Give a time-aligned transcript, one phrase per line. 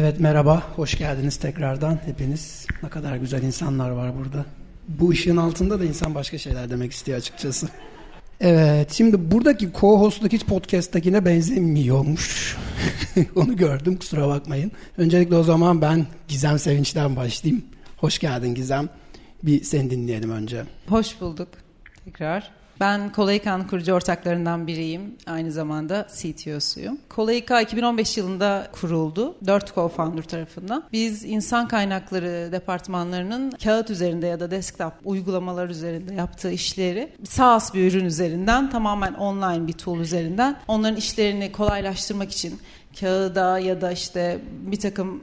[0.00, 2.66] Evet merhaba, hoş geldiniz tekrardan hepiniz.
[2.82, 4.44] Ne kadar güzel insanlar var burada.
[4.88, 7.68] Bu ışığın altında da insan başka şeyler demek istiyor açıkçası.
[8.40, 12.56] Evet, şimdi buradaki co-hostluk hiç podcast'takine benzemiyormuş.
[13.36, 14.72] Onu gördüm, kusura bakmayın.
[14.96, 17.64] Öncelikle o zaman ben Gizem Sevinç'ten başlayayım.
[17.96, 18.88] Hoş geldin Gizem.
[19.42, 20.64] Bir seni dinleyelim önce.
[20.88, 21.48] Hoş bulduk
[22.04, 22.57] tekrar.
[22.80, 25.16] Ben Kolaykan kurucu ortaklarından biriyim.
[25.26, 26.98] Aynı zamanda CTO'suyum.
[27.08, 29.34] Kolayka 2015 yılında kuruldu.
[29.46, 30.84] 4 co-founder tarafından.
[30.92, 37.92] Biz insan kaynakları departmanlarının kağıt üzerinde ya da desktop uygulamalar üzerinde yaptığı işleri SaaS bir
[37.92, 42.60] ürün üzerinden tamamen online bir tool üzerinden onların işlerini kolaylaştırmak için
[43.00, 45.22] kağıda ya da işte bir takım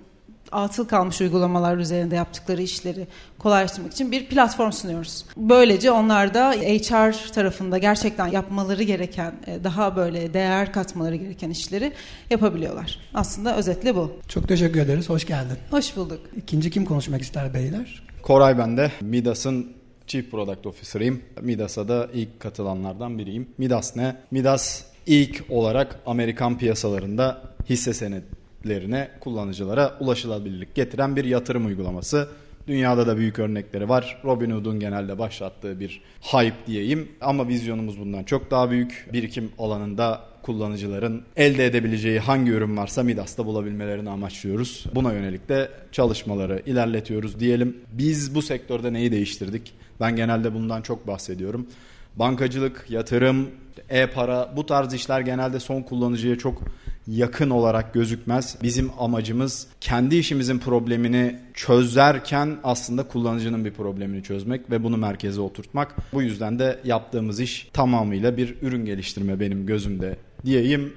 [0.55, 3.07] atıl kalmış uygulamalar üzerinde yaptıkları işleri
[3.39, 5.25] kolaylaştırmak için bir platform sunuyoruz.
[5.37, 11.93] Böylece onlar da HR tarafında gerçekten yapmaları gereken, e, daha böyle değer katmaları gereken işleri
[12.29, 12.99] yapabiliyorlar.
[13.13, 14.11] Aslında özetle bu.
[14.27, 15.57] Çok teşekkür ederiz, hoş geldin.
[15.71, 16.19] Hoş bulduk.
[16.37, 18.03] İkinci kim konuşmak ister beyler?
[18.21, 18.91] Koray ben de.
[19.01, 19.73] Midas'ın
[20.07, 21.21] Chief Product Officer'ıyım.
[21.41, 23.49] Midas'a da ilk katılanlardan biriyim.
[23.57, 24.15] Midas ne?
[24.31, 32.27] Midas ilk olarak Amerikan piyasalarında hisse senedi lerine kullanıcılara ulaşılabilirlik getiren bir yatırım uygulaması.
[32.67, 34.21] Dünyada da büyük örnekleri var.
[34.25, 39.09] Robinhood'un genelde başlattığı bir hype diyeyim ama vizyonumuz bundan çok daha büyük.
[39.13, 44.85] Birikim alanında kullanıcıların elde edebileceği hangi ürün varsa Midas'ta bulabilmelerini amaçlıyoruz.
[44.95, 47.77] Buna yönelik de çalışmaları ilerletiyoruz diyelim.
[47.91, 49.73] Biz bu sektörde neyi değiştirdik?
[49.99, 51.67] Ben genelde bundan çok bahsediyorum.
[52.15, 53.49] Bankacılık, yatırım,
[53.89, 56.61] e-para bu tarz işler genelde son kullanıcıya çok
[57.07, 58.57] yakın olarak gözükmez.
[58.63, 65.95] Bizim amacımız kendi işimizin problemini çözerken aslında kullanıcının bir problemini çözmek ve bunu merkeze oturtmak.
[66.13, 70.93] Bu yüzden de yaptığımız iş tamamıyla bir ürün geliştirme benim gözümde diyeyim.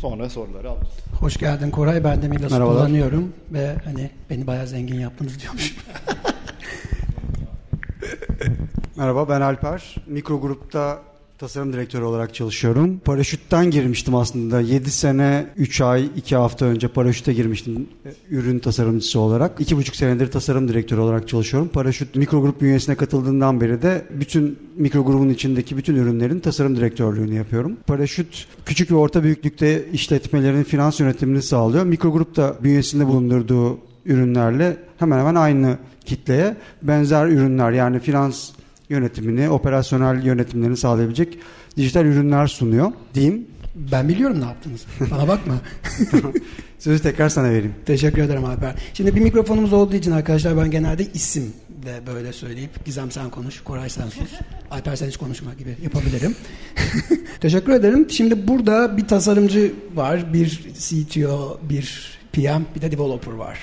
[0.00, 0.88] Sonra soruları alırız.
[1.20, 2.04] Hoş geldin Koray.
[2.04, 5.76] Ben de Midas'ı kullanıyorum ve hani beni bayağı zengin yaptınız diyormuş.
[8.96, 9.94] Merhaba ben Alper.
[10.06, 11.02] Mikro grupta
[11.38, 13.00] tasarım direktörü olarak çalışıyorum.
[13.04, 14.60] Paraşütten girmiştim aslında.
[14.60, 19.60] 7 sene, 3 ay, 2 hafta önce paraşüte girmiştim e, ürün tasarımcısı olarak.
[19.60, 21.68] 2,5 senedir tasarım direktörü olarak çalışıyorum.
[21.68, 27.34] Paraşüt mikro grup bünyesine katıldığından beri de bütün mikro grubun içindeki bütün ürünlerin tasarım direktörlüğünü
[27.34, 27.76] yapıyorum.
[27.86, 31.84] Paraşüt küçük ve orta büyüklükte işletmelerin finans yönetimini sağlıyor.
[31.84, 38.50] Mikro grup da bünyesinde bulundurduğu ürünlerle hemen hemen aynı kitleye benzer ürünler yani finans
[38.88, 41.38] yönetimini, operasyonel yönetimlerini sağlayabilecek
[41.76, 43.46] dijital ürünler sunuyor diyeyim.
[43.92, 44.84] Ben biliyorum ne yaptınız.
[45.10, 45.54] Bana bakma.
[46.78, 47.74] Sözü tekrar sana vereyim.
[47.86, 48.74] Teşekkür ederim Alper.
[48.94, 51.52] Şimdi bir mikrofonumuz olduğu için arkadaşlar ben genelde isim
[51.84, 54.30] de böyle söyleyip Gizem sen konuş, Koray sen sus.
[54.70, 56.36] Alper sen hiç konuşma gibi yapabilirim.
[57.40, 58.10] Teşekkür ederim.
[58.10, 63.58] Şimdi burada bir tasarımcı var, bir CTO, bir PM, bir de developer var.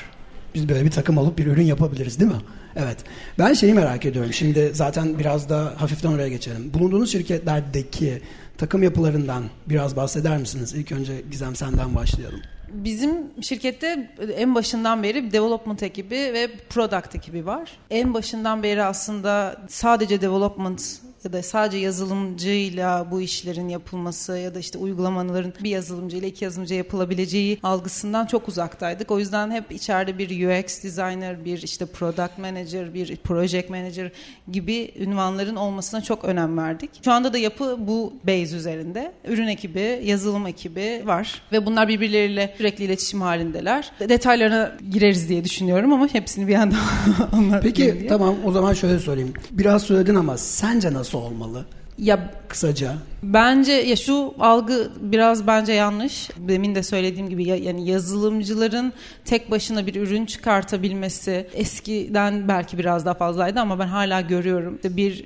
[0.55, 2.37] Biz böyle bir takım olup bir ürün yapabiliriz değil mi?
[2.75, 2.97] Evet.
[3.39, 4.33] Ben şeyi merak ediyorum.
[4.33, 6.73] Şimdi zaten biraz da hafiften oraya geçelim.
[6.73, 8.21] Bulunduğunuz şirketlerdeki
[8.57, 10.73] takım yapılarından biraz bahseder misiniz?
[10.73, 12.41] İlk önce Gizem senden başlayalım.
[12.73, 13.11] Bizim
[13.41, 17.71] şirkette en başından beri development ekibi ve product ekibi var.
[17.89, 24.59] En başından beri aslında sadece development ya da sadece yazılımcıyla bu işlerin yapılması ya da
[24.59, 29.11] işte uygulamaların bir yazılımcıyla iki yazılımcı yapılabileceği algısından çok uzaktaydık.
[29.11, 34.11] O yüzden hep içeride bir UX designer, bir işte product manager, bir project manager
[34.51, 36.89] gibi ünvanların olmasına çok önem verdik.
[37.05, 39.11] Şu anda da yapı bu base üzerinde.
[39.27, 43.91] Ürün ekibi, yazılım ekibi var ve bunlar birbirleriyle sürekli iletişim halindeler.
[43.99, 46.75] Detaylarına gireriz diye düşünüyorum ama hepsini bir anda
[47.31, 48.07] anlatmayayım Peki diye.
[48.07, 49.33] tamam o zaman şöyle sorayım.
[49.51, 51.65] Biraz söyledin ama sence nasıl olmalı?
[51.97, 52.93] Ya kısaca.
[53.23, 56.29] Bence ya şu algı biraz bence yanlış.
[56.37, 58.93] Demin de söylediğim gibi ya, yani yazılımcıların
[59.25, 64.75] tek başına bir ürün çıkartabilmesi eskiden belki biraz daha fazlaydı ama ben hala görüyorum.
[64.75, 65.25] İşte bir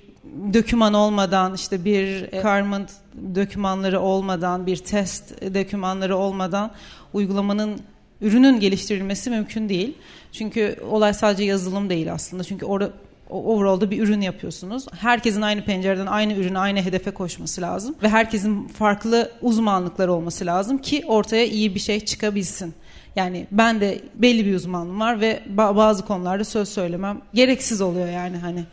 [0.54, 2.92] döküman olmadan işte bir requirement
[3.36, 6.72] dökümanları olmadan bir test dökümanları olmadan
[7.14, 7.80] uygulamanın
[8.22, 9.98] ürünün geliştirilmesi mümkün değil.
[10.32, 12.44] Çünkü olay sadece yazılım değil aslında.
[12.44, 12.92] Çünkü orada
[13.30, 14.86] overall'da bir ürün yapıyorsunuz.
[15.00, 20.78] Herkesin aynı pencereden aynı ürüne, aynı hedefe koşması lazım ve herkesin farklı uzmanlıkları olması lazım
[20.78, 22.74] ki ortaya iyi bir şey çıkabilsin.
[23.16, 28.38] Yani ben de belli bir uzmanlığım var ve bazı konularda söz söylemem gereksiz oluyor yani
[28.38, 28.64] hani.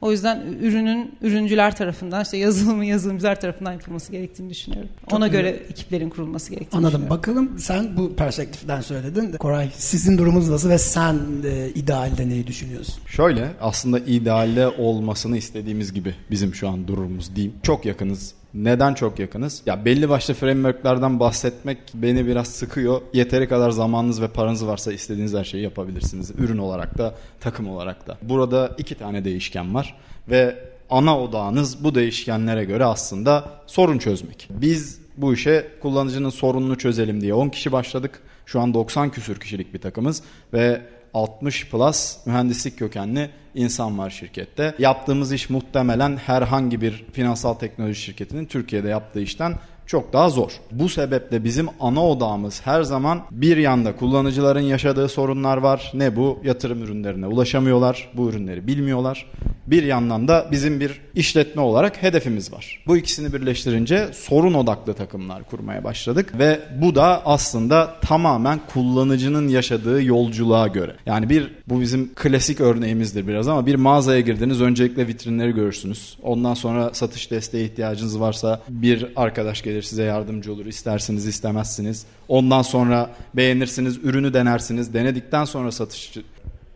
[0.00, 4.88] O yüzden ürünün ürüncüler tarafından işte yazılımın yazılımcılar tarafından yapılması gerektiğini düşünüyorum.
[5.10, 5.42] Çok Ona güzel.
[5.42, 6.92] göre ekiplerin kurulması gerektiğini Anladım.
[7.00, 7.18] düşünüyorum.
[7.18, 9.32] Bakalım sen bu perspektiften söyledin.
[9.32, 12.94] Koray sizin durumunuz nasıl ve sen e, idealde neyi düşünüyorsun?
[13.06, 17.54] Şöyle aslında idealde olmasını istediğimiz gibi bizim şu an durumumuz diyeyim.
[17.62, 19.62] Çok yakınız Neden çok yakınız?
[19.66, 23.00] Ya belli başlı framework'lardan bahsetmek beni biraz sıkıyor.
[23.12, 26.30] Yeteri kadar zamanınız ve paranız varsa istediğiniz her şeyi yapabilirsiniz.
[26.38, 28.18] Ürün olarak da, takım olarak da.
[28.22, 29.96] Burada iki tane değişken var
[30.28, 34.48] ve ana odağınız bu değişkenlere göre aslında sorun çözmek.
[34.50, 38.20] Biz bu işe kullanıcının sorununu çözelim diye 10 kişi başladık.
[38.46, 40.82] Şu an 90 küsür kişilik bir takımız ve
[41.14, 44.74] 60 plus mühendislik kökenli insan var şirkette.
[44.78, 49.54] Yaptığımız iş muhtemelen herhangi bir finansal teknoloji şirketinin Türkiye'de yaptığı işten
[49.90, 50.50] çok daha zor.
[50.72, 55.92] Bu sebeple bizim ana odağımız her zaman bir yanda kullanıcıların yaşadığı sorunlar var.
[55.94, 56.38] Ne bu?
[56.44, 58.08] Yatırım ürünlerine ulaşamıyorlar.
[58.14, 59.26] Bu ürünleri bilmiyorlar.
[59.66, 62.82] Bir yandan da bizim bir işletme olarak hedefimiz var.
[62.86, 70.02] Bu ikisini birleştirince sorun odaklı takımlar kurmaya başladık ve bu da aslında tamamen kullanıcının yaşadığı
[70.02, 70.96] yolculuğa göre.
[71.06, 76.18] Yani bir bu bizim klasik örneğimizdir biraz ama bir mağazaya girdiniz öncelikle vitrinleri görürsünüz.
[76.22, 80.66] Ondan sonra satış desteği ihtiyacınız varsa bir arkadaş gelir size yardımcı olur.
[80.66, 82.06] İstersiniz istemezsiniz.
[82.28, 84.94] Ondan sonra beğenirsiniz, ürünü denersiniz.
[84.94, 86.12] Denedikten sonra satış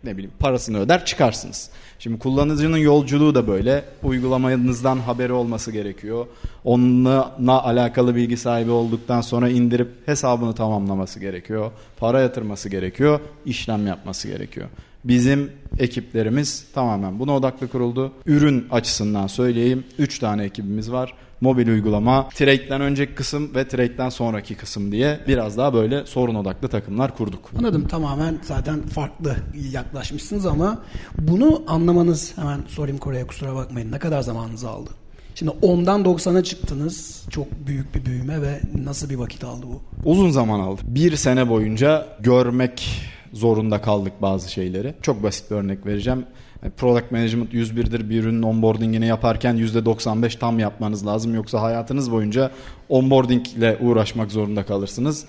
[0.04, 1.70] ne bileyim parasını öder çıkarsınız.
[1.98, 3.84] Şimdi kullanıcının yolculuğu da böyle.
[4.02, 6.26] Uygulamanızdan haberi olması gerekiyor.
[6.64, 11.70] Onunla alakalı bilgi sahibi olduktan sonra indirip hesabını tamamlaması gerekiyor.
[11.96, 13.20] Para yatırması gerekiyor.
[13.46, 14.68] işlem yapması gerekiyor.
[15.04, 18.12] Bizim ekiplerimiz tamamen buna odaklı kuruldu.
[18.26, 19.84] Ürün açısından söyleyeyim.
[19.98, 25.56] 3 tane ekibimiz var mobil uygulama, trade'den önceki kısım ve trade'den sonraki kısım diye biraz
[25.56, 27.50] daha böyle sorun odaklı takımlar kurduk.
[27.58, 29.36] Anladım tamamen zaten farklı
[29.72, 30.82] yaklaşmışsınız ama
[31.18, 34.90] bunu anlamanız hemen sorayım Kore'ye kusura bakmayın ne kadar zamanınızı aldı?
[35.34, 37.24] Şimdi 10'dan 90'a çıktınız.
[37.30, 39.82] Çok büyük bir büyüme ve nasıl bir vakit aldı bu?
[40.10, 40.80] Uzun zaman aldı.
[40.84, 43.02] Bir sene boyunca görmek
[43.32, 44.94] zorunda kaldık bazı şeyleri.
[45.02, 46.26] Çok basit bir örnek vereceğim.
[46.70, 51.34] Product Management 101'dir bir ürünün onboardingini yaparken %95 tam yapmanız lazım.
[51.34, 52.50] Yoksa hayatınız boyunca
[52.88, 55.24] onboarding ile uğraşmak zorunda kalırsınız.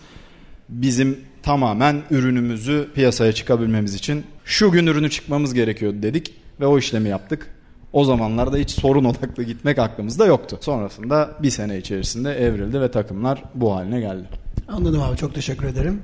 [0.70, 7.10] Bizim tamamen ürünümüzü piyasaya çıkabilmemiz için şu gün ürünü çıkmamız gerekiyordu dedik ve o işlemi
[7.10, 7.56] yaptık.
[7.94, 10.58] O zamanlarda hiç sorun odaklı gitmek aklımızda yoktu.
[10.62, 14.26] Sonrasında bir sene içerisinde evrildi ve takımlar bu haline geldi.
[14.68, 16.02] Anladım abi çok teşekkür ederim.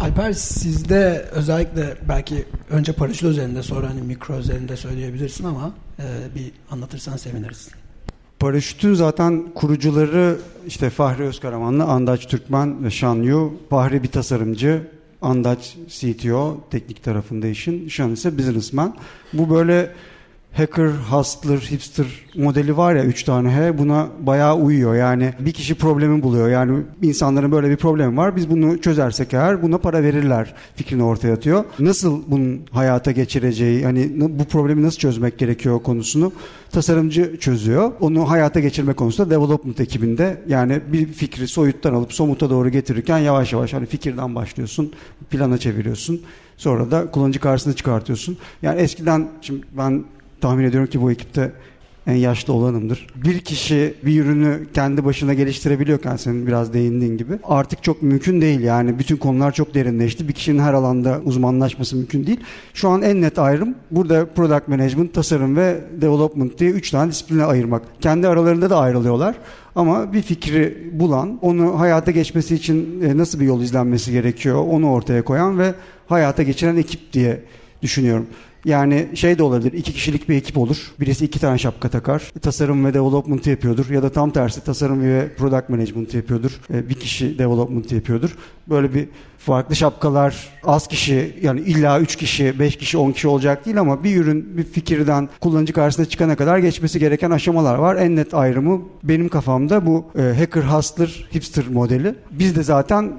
[0.00, 6.04] Alper sizde özellikle belki önce paraşüt üzerinde sonra hani mikro üzerinde söyleyebilirsin ama e,
[6.34, 7.68] bir anlatırsan seviniriz.
[8.38, 10.36] Paraşütün zaten kurucuları
[10.66, 13.52] işte Fahri Özkaramanlı, Andaç Türkmen ve Şan Yu.
[13.70, 14.88] Fahri bir tasarımcı,
[15.22, 18.96] Andaç CTO teknik tarafında işin, Şan ise businessman.
[19.32, 19.90] Bu böyle
[20.52, 24.94] hacker, hustler, hipster modeli var ya 3 tane H buna bayağı uyuyor.
[24.94, 26.48] Yani bir kişi problemi buluyor.
[26.48, 28.36] Yani insanların böyle bir problemi var.
[28.36, 31.64] Biz bunu çözersek eğer buna para verirler fikrini ortaya atıyor.
[31.78, 36.32] Nasıl bunun hayata geçireceği, hani bu problemi nasıl çözmek gerekiyor konusunu
[36.72, 37.92] tasarımcı çözüyor.
[38.00, 43.52] Onu hayata geçirme konusunda development ekibinde yani bir fikri soyuttan alıp somuta doğru getirirken yavaş
[43.52, 44.92] yavaş hani fikirden başlıyorsun,
[45.30, 46.22] plana çeviriyorsun.
[46.56, 48.36] Sonra da kullanıcı karşısına çıkartıyorsun.
[48.62, 50.04] Yani eskiden şimdi ben
[50.40, 51.52] tahmin ediyorum ki bu ekipte
[52.08, 53.06] en yaşlı olanımdır.
[53.16, 58.60] Bir kişi bir ürünü kendi başına geliştirebiliyorken senin biraz değindiğin gibi artık çok mümkün değil
[58.60, 60.28] yani bütün konular çok derinleşti.
[60.28, 62.40] Bir kişinin her alanda uzmanlaşması mümkün değil.
[62.74, 67.44] Şu an en net ayrım burada product management, tasarım ve development diye üç tane disipline
[67.44, 67.82] ayırmak.
[68.00, 69.34] Kendi aralarında da ayrılıyorlar.
[69.74, 74.90] Ama bir fikri bulan, onu hayata geçmesi için e, nasıl bir yol izlenmesi gerekiyor onu
[74.90, 75.74] ortaya koyan ve
[76.06, 77.40] hayata geçiren ekip diye
[77.82, 78.26] düşünüyorum.
[78.64, 79.72] Yani şey de olabilir.
[79.72, 80.92] iki kişilik bir ekip olur.
[81.00, 82.32] Birisi iki tane şapka takar.
[82.42, 83.90] Tasarım ve development yapıyordur.
[83.90, 86.60] Ya da tam tersi tasarım ve product management yapıyordur.
[86.74, 88.36] E, bir kişi development yapıyordur.
[88.68, 93.66] Böyle bir farklı şapkalar az kişi yani illa 3 kişi, 5 kişi, 10 kişi olacak
[93.66, 97.96] değil ama bir ürün bir fikirden kullanıcı karşısına çıkana kadar geçmesi gereken aşamalar var.
[97.96, 102.14] En net ayrımı benim kafamda bu e, hacker hustler hipster modeli.
[102.30, 103.12] Biz de zaten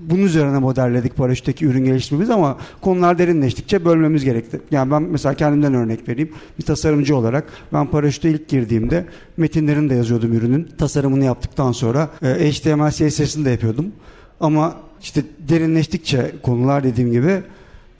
[0.00, 4.60] bunun üzerine modelledik paraşütteki ürün geliştirmemiz ama konular derinleştikçe bölmemiz gerekti.
[4.70, 6.30] Yani ben mesela kendimden örnek vereyim.
[6.58, 9.04] Bir tasarımcı olarak ben paraşütte ilk girdiğimde
[9.36, 10.68] metinlerini de yazıyordum ürünün.
[10.78, 13.86] Tasarımını yaptıktan sonra e, HTML CSS'ini de yapıyordum.
[14.40, 17.42] Ama işte derinleştikçe konular dediğim gibi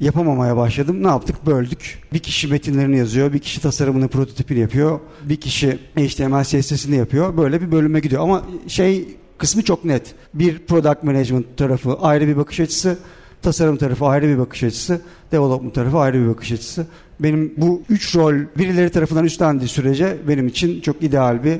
[0.00, 1.02] yapamamaya başladım.
[1.02, 1.46] Ne yaptık?
[1.46, 1.98] Böldük.
[2.12, 7.36] Bir kişi metinlerini yazıyor, bir kişi tasarımını, prototipini yapıyor, bir kişi HTML CSS'ini yapıyor.
[7.36, 8.22] Böyle bir bölüme gidiyor.
[8.22, 10.14] Ama şey kısmı çok net.
[10.34, 12.98] Bir product management tarafı ayrı bir bakış açısı,
[13.42, 15.00] tasarım tarafı ayrı bir bakış açısı,
[15.32, 16.86] development tarafı ayrı bir bakış açısı.
[17.20, 21.58] Benim bu üç rol birileri tarafından üstlendiği sürece benim için çok ideal bir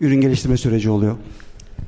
[0.00, 1.16] ürün geliştirme süreci oluyor.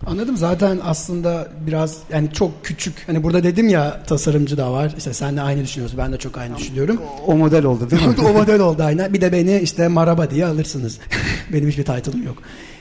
[0.07, 5.13] Anladım zaten aslında biraz yani çok küçük hani burada dedim ya tasarımcı da var işte
[5.15, 7.01] sen de aynı düşünüyorsun ben de çok aynı düşünüyorum.
[7.27, 8.15] O model oldu değil mi?
[8.29, 10.99] o model oldu aynen bir de beni işte maraba diye alırsınız
[11.53, 12.39] benim hiçbir title'ım yok.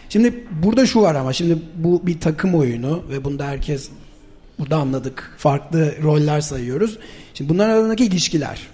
[0.10, 3.90] Şimdi burada şu var ama şimdi bu bir takım oyunu ve bunda herkes
[4.60, 5.36] burada anladık.
[5.38, 6.98] Farklı roller sayıyoruz.
[7.34, 8.68] Şimdi bunların arasındaki ilişkiler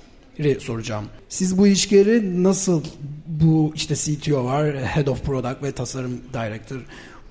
[0.60, 1.06] soracağım.
[1.30, 2.84] Siz bu ilişkileri nasıl
[3.28, 6.78] bu işte CTO var, Head of Product ve Tasarım Director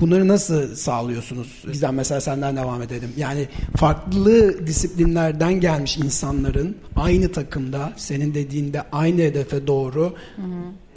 [0.01, 1.65] Bunları nasıl sağlıyorsunuz?
[1.73, 3.13] Bizden mesela senden devam edelim.
[3.17, 10.47] Yani farklı disiplinlerden gelmiş insanların aynı takımda senin dediğinde aynı hedefe doğru Hı-hı.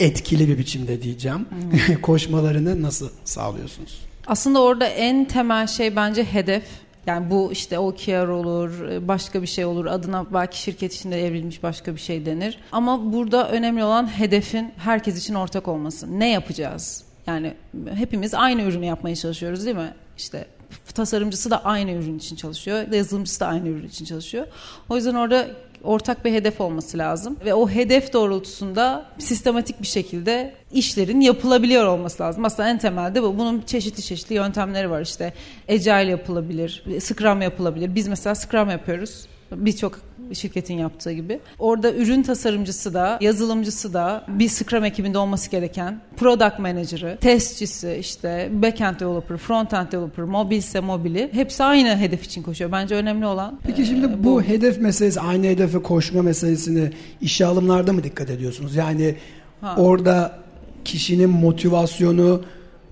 [0.00, 1.46] etkili bir biçimde diyeceğim.
[2.02, 4.00] koşmalarını nasıl sağlıyorsunuz?
[4.26, 6.64] Aslında orada en temel şey bence hedef.
[7.06, 8.70] Yani bu işte OKR olur,
[9.08, 9.86] başka bir şey olur.
[9.86, 12.58] Adına belki şirket içinde evrilmiş başka bir şey denir.
[12.72, 16.18] Ama burada önemli olan hedefin herkes için ortak olması.
[16.18, 17.07] Ne yapacağız?
[17.28, 17.54] Yani
[17.94, 19.94] hepimiz aynı ürünü yapmaya çalışıyoruz değil mi?
[20.16, 20.46] İşte
[20.94, 24.46] tasarımcısı da aynı ürün için çalışıyor, yazılımcısı da aynı ürün için çalışıyor.
[24.88, 25.48] O yüzden orada
[25.82, 32.22] ortak bir hedef olması lazım ve o hedef doğrultusunda sistematik bir şekilde işlerin yapılabiliyor olması
[32.22, 32.44] lazım.
[32.44, 33.38] Aslında en temelde bu.
[33.38, 35.32] Bunun çeşitli çeşitli yöntemleri var işte.
[35.68, 37.94] Agile yapılabilir, Scrum yapılabilir.
[37.94, 39.26] Biz mesela Scrum yapıyoruz.
[39.52, 40.00] Birçok
[40.32, 41.40] şirketin yaptığı gibi.
[41.58, 48.48] Orada ürün tasarımcısı da, yazılımcısı da bir Scrum ekibinde olması gereken product manager'ı, testçisi, işte
[48.52, 52.72] backend developer, frontend developer, mobilse mobili hepsi aynı hedef için koşuyor.
[52.72, 56.90] Bence önemli olan Peki şimdi e, bu, bu hedef meselesi, aynı hedefe koşma meselesini
[57.20, 58.76] işe alımlarda mı dikkat ediyorsunuz?
[58.76, 59.14] Yani
[59.60, 59.74] ha.
[59.78, 60.38] orada
[60.84, 62.42] kişinin motivasyonu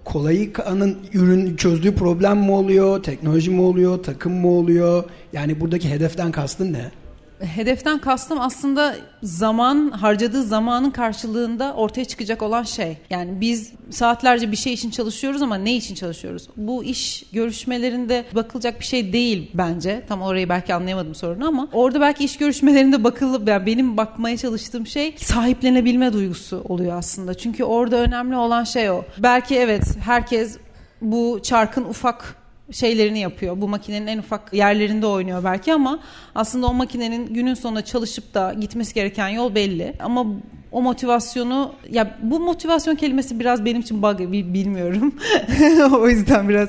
[0.07, 5.05] Kolayıka'nın ürün çözdüğü problem mi oluyor, teknoloji mi oluyor, takım mı oluyor?
[5.33, 6.91] Yani buradaki hedeften kastın ne?
[7.41, 12.99] Hedeften kastım aslında zaman harcadığı zamanın karşılığında ortaya çıkacak olan şey.
[13.11, 16.49] Yani biz saatlerce bir şey için çalışıyoruz ama ne için çalışıyoruz?
[16.57, 20.05] Bu iş görüşmelerinde bakılacak bir şey değil bence.
[20.09, 24.87] Tam orayı belki anlayamadım sorunu ama orada belki iş görüşmelerinde bakılıp yani benim bakmaya çalıştığım
[24.87, 27.35] şey sahiplenebilme duygusu oluyor aslında.
[27.35, 29.05] Çünkü orada önemli olan şey o.
[29.19, 30.59] Belki evet herkes
[31.01, 32.37] bu çarkın ufak
[32.73, 33.61] şeylerini yapıyor.
[33.61, 36.01] Bu makinenin en ufak yerlerinde oynuyor belki ama
[36.35, 39.95] aslında o makinenin günün sonunda çalışıp da gitmesi gereken yol belli.
[40.01, 40.27] Ama
[40.73, 45.15] o motivasyonu ya bu motivasyon kelimesi biraz benim için bug bilmiyorum.
[46.01, 46.69] o yüzden biraz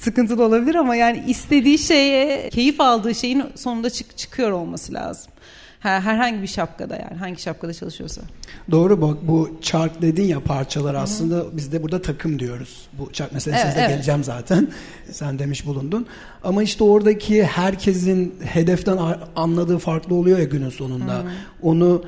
[0.00, 5.32] sıkıntılı olabilir ama yani istediği şeye, keyif aldığı şeyin sonunda çık çıkıyor olması lazım
[5.80, 8.22] herhangi bir şapkada yani hangi şapkada çalışıyorsa.
[8.70, 11.56] Doğru bak bu çark dedin ya parçalar aslında Hı-hı.
[11.56, 12.88] biz de burada takım diyoruz.
[12.92, 13.90] Bu çark meselesine evet, evet.
[13.90, 14.68] geleceğim zaten.
[15.10, 16.06] Sen demiş bulundun.
[16.44, 18.98] Ama işte oradaki herkesin hedeften
[19.36, 21.14] anladığı farklı oluyor ya günün sonunda.
[21.14, 21.28] Hı-hı.
[21.62, 22.04] Onu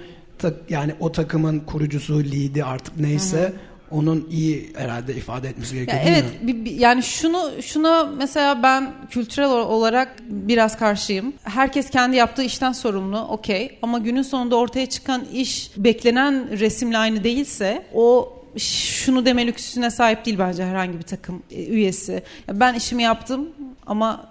[0.69, 6.09] yani o takımın kurucusu, lidi artık neyse Hı-hı onun iyi herhalde ifade etmesi gerekiyor ya
[6.09, 6.71] evet, mi?
[6.71, 11.33] yani şunu şuna mesela ben kültürel olarak biraz karşıyım.
[11.43, 13.79] Herkes kendi yaptığı işten sorumlu, okey.
[13.83, 20.25] Ama günün sonunda ortaya çıkan iş beklenen resimle aynı değilse o şunu deme lüksüne sahip
[20.25, 22.23] değil bence herhangi bir takım e, üyesi.
[22.53, 23.49] Ben işimi yaptım
[23.91, 24.29] ama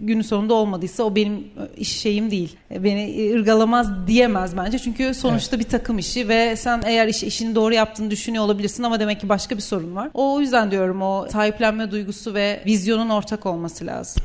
[0.00, 1.44] günün sonunda olmadıysa o benim e,
[1.76, 2.56] iş şeyim değil.
[2.70, 4.78] E, beni ırgalamaz diyemez bence.
[4.78, 5.66] Çünkü sonuçta evet.
[5.66, 9.28] bir takım işi ve sen eğer iş, işini doğru yaptığını düşünüyor olabilirsin ama demek ki
[9.28, 10.10] başka bir sorun var.
[10.14, 14.22] O yüzden diyorum o sahiplenme duygusu ve vizyonun ortak olması lazım.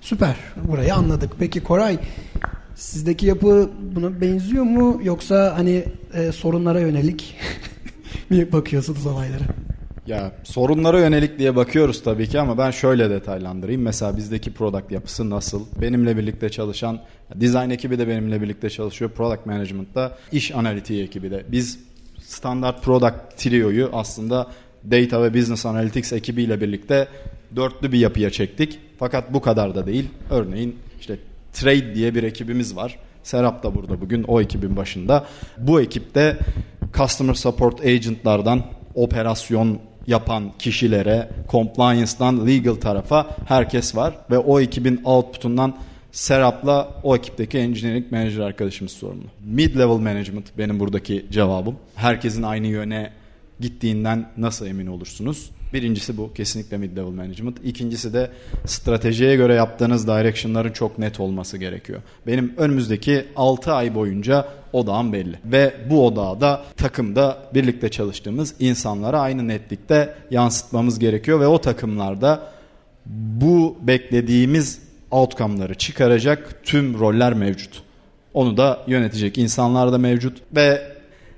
[0.00, 0.36] Süper.
[0.68, 1.32] Burayı anladık.
[1.38, 1.98] Peki Koray
[2.74, 5.84] sizdeki yapı buna benziyor mu yoksa hani
[6.14, 7.36] e, sorunlara yönelik
[8.30, 9.44] mi bakıyorsunuz olaylara?
[10.06, 13.82] Ya sorunlara yönelik diye bakıyoruz tabii ki ama ben şöyle detaylandırayım.
[13.82, 15.66] Mesela bizdeki product yapısı nasıl?
[15.80, 17.00] Benimle birlikte çalışan
[17.34, 19.10] design ekibi de benimle birlikte çalışıyor.
[19.10, 21.44] Product management'ta iş analitiği ekibi de.
[21.48, 21.78] Biz
[22.22, 24.46] standart product trio'yu aslında
[24.90, 27.08] data ve business analytics ekibiyle birlikte
[27.56, 28.78] dörtlü bir yapıya çektik.
[28.98, 30.08] Fakat bu kadar da değil.
[30.30, 31.18] Örneğin işte
[31.52, 32.98] trade diye bir ekibimiz var.
[33.22, 35.26] Serap da burada bugün o ekibin başında.
[35.58, 36.38] Bu ekipte
[36.94, 38.64] customer support agentlardan
[38.94, 39.78] operasyon
[40.10, 45.76] yapan kişilere, compliance'dan legal tarafa herkes var ve o ekibin output'undan
[46.12, 49.24] Serap'la o ekipteki engineering manager arkadaşımız sorumlu.
[49.44, 51.76] Mid level management benim buradaki cevabım.
[51.94, 53.10] Herkesin aynı yöne
[53.60, 55.50] gittiğinden nasıl emin olursunuz?
[55.72, 57.56] Birincisi bu kesinlikle mid level management.
[57.64, 58.30] İkincisi de
[58.66, 62.02] stratejiye göre yaptığınız direction'ların çok net olması gerekiyor.
[62.26, 65.38] Benim önümüzdeki 6 ay boyunca odağım belli.
[65.44, 72.52] Ve bu odağı da takımda birlikte çalıştığımız insanlara aynı netlikte yansıtmamız gerekiyor ve o takımlarda
[73.06, 74.78] bu beklediğimiz
[75.10, 77.82] outcome'ları çıkaracak tüm roller mevcut.
[78.34, 80.82] Onu da yönetecek insanlar da mevcut ve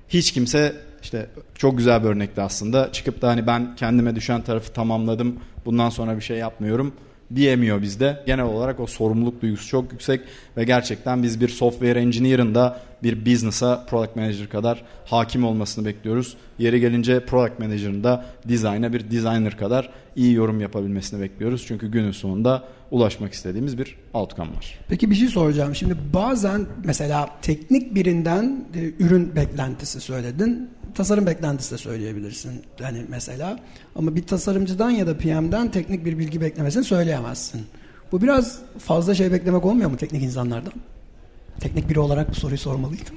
[0.09, 2.93] hiç kimse işte çok güzel bir örnekti aslında.
[2.93, 5.37] Çıkıp da hani ben kendime düşen tarafı tamamladım.
[5.65, 6.93] Bundan sonra bir şey yapmıyorum
[7.35, 8.23] diyemiyor bizde.
[8.27, 10.21] Genel olarak o sorumluluk duygusu çok yüksek
[10.57, 16.37] ve gerçekten biz bir software engineer'ın da bir business'a product manager kadar hakim olmasını bekliyoruz.
[16.59, 21.65] Yeri gelince product manager'ın da design'a bir designer kadar iyi yorum yapabilmesini bekliyoruz.
[21.67, 24.79] Çünkü günün sonunda ulaşmak istediğimiz bir outcome var.
[24.89, 25.75] Peki bir şey soracağım.
[25.75, 30.71] Şimdi bazen mesela teknik birinden e, ürün beklentisi söyledin.
[30.95, 32.63] Tasarım beklentisi de söyleyebilirsin.
[32.83, 33.59] Hani mesela
[33.97, 37.63] ama bir tasarımcıdan ya da PM'den teknik bir bilgi beklemesini söyleyemezsin.
[38.13, 40.73] Bu biraz fazla şey beklemek olmuyor mu teknik insanlardan?
[41.61, 43.15] Teknik biri olarak bu soruyu sormalıydım.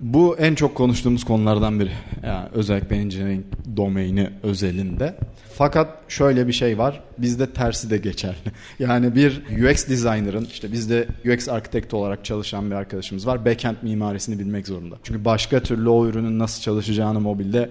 [0.00, 1.90] Bu en çok konuştuğumuz konulardan biri.
[2.26, 3.44] Yani özellikle engineering
[3.76, 5.14] domaini özelinde.
[5.54, 7.00] Fakat şöyle bir şey var.
[7.18, 8.36] Bizde tersi de geçerli.
[8.78, 13.44] Yani bir UX designer'ın işte bizde UX architect olarak çalışan bir arkadaşımız var.
[13.44, 14.96] Backend mimarisini bilmek zorunda.
[15.02, 17.70] Çünkü başka türlü o ürünün nasıl çalışacağını mobilde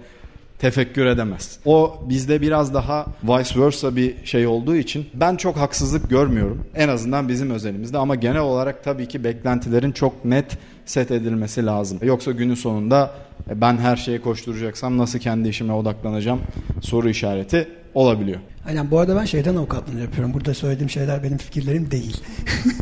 [0.60, 1.60] tefekkür edemez.
[1.65, 6.65] O bizde biraz daha vice versa bir şey olduğu için ben çok haksızlık görmüyorum.
[6.75, 10.57] En azından bizim özelimizde ama genel olarak tabii ki beklentilerin çok net
[10.89, 12.00] set edilmesi lazım.
[12.03, 13.12] Yoksa günün sonunda
[13.50, 16.39] e, ben her şeye koşturacaksam nasıl kendi işime odaklanacağım
[16.82, 18.39] soru işareti olabiliyor.
[18.67, 20.34] Aynen bu arada ben şeyden avukatlığını yapıyorum.
[20.34, 22.22] Burada söylediğim şeyler benim fikirlerim değil.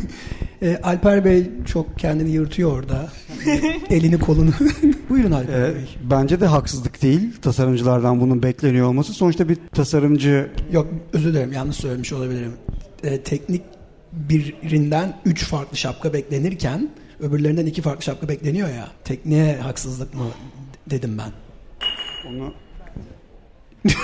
[0.62, 3.08] e, Alper Bey çok kendini yırtıyor orada.
[3.90, 4.50] Elini kolunu.
[5.10, 5.80] Buyurun Alper Ee, Bey.
[6.10, 9.12] bence de haksızlık değil tasarımcılardan bunun bekleniyor olması.
[9.12, 12.52] Sonuçta bir tasarımcı Yok özür dilerim yanlış söylemiş olabilirim.
[13.04, 13.62] E, teknik
[14.62, 16.88] birinden üç farklı şapka beklenirken
[17.20, 18.88] öbürlerinden iki farklı şapka bekleniyor ya.
[19.04, 20.24] Tekniğe haksızlık mı
[20.90, 21.32] dedim ben.
[22.30, 22.52] onu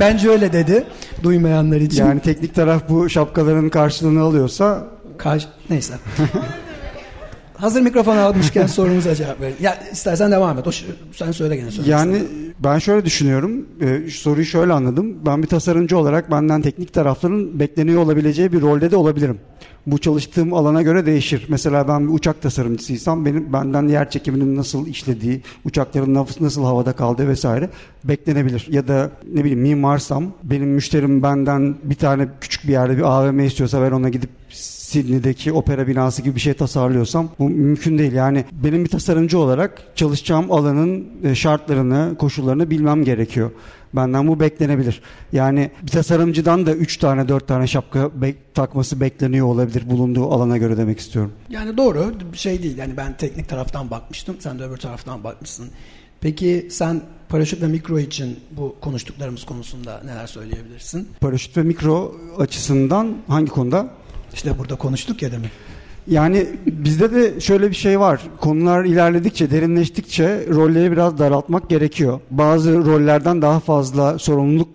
[0.00, 0.84] Bence öyle dedi
[1.22, 2.04] duymayanlar için.
[2.04, 4.86] yani teknik taraf bu şapkaların karşılığını alıyorsa
[5.18, 5.48] Karşı...
[5.70, 5.94] Neyse.
[7.56, 9.56] Hazır mikrofon almışken sorumuza cevap verin.
[9.60, 10.66] Ya istersen devam et.
[10.66, 10.70] O,
[11.12, 11.90] sen söyle gene söyle.
[11.90, 12.22] Yani
[12.64, 13.66] ben şöyle düşünüyorum.
[13.80, 15.16] E, soruyu şöyle anladım.
[15.26, 19.38] Ben bir tasarımcı olarak benden teknik tarafların bekleniyor olabileceği bir rolde de olabilirim.
[19.86, 21.46] Bu çalıştığım alana göre değişir.
[21.48, 27.28] Mesela ben bir uçak tasarımcısıysam benim benden yer çekiminin nasıl işlediği, uçakların nasıl havada kaldığı
[27.28, 27.70] vesaire
[28.04, 28.66] beklenebilir.
[28.70, 33.40] Ya da ne bileyim mimarsam benim müşterim benden bir tane küçük bir yerde bir AVM
[33.40, 34.30] istiyorsa ben ona gidip
[34.86, 38.12] Sydney'deki opera binası gibi bir şey tasarlıyorsam bu mümkün değil.
[38.12, 43.50] Yani benim bir tasarımcı olarak çalışacağım alanın e, şartlarını, koşullarını bilmem gerekiyor.
[43.92, 45.02] Benden bu beklenebilir.
[45.32, 50.58] Yani bir tasarımcıdan da 3 tane 4 tane şapka bek- takması bekleniyor olabilir bulunduğu alana
[50.58, 51.32] göre demek istiyorum.
[51.48, 52.78] Yani doğru bir şey değil.
[52.78, 54.36] Yani ben teknik taraftan bakmıştım.
[54.38, 55.66] Sen de öbür taraftan bakmışsın.
[56.20, 61.08] Peki sen paraşüt ve mikro için bu konuştuklarımız konusunda neler söyleyebilirsin?
[61.20, 63.88] Paraşüt ve mikro açısından hangi konuda?
[64.36, 65.48] İşte burada konuştuk ya demin.
[66.06, 68.20] Yani bizde de şöyle bir şey var.
[68.40, 72.20] Konular ilerledikçe, derinleştikçe rolleri biraz daraltmak gerekiyor.
[72.30, 74.68] Bazı rollerden daha fazla sorumluluk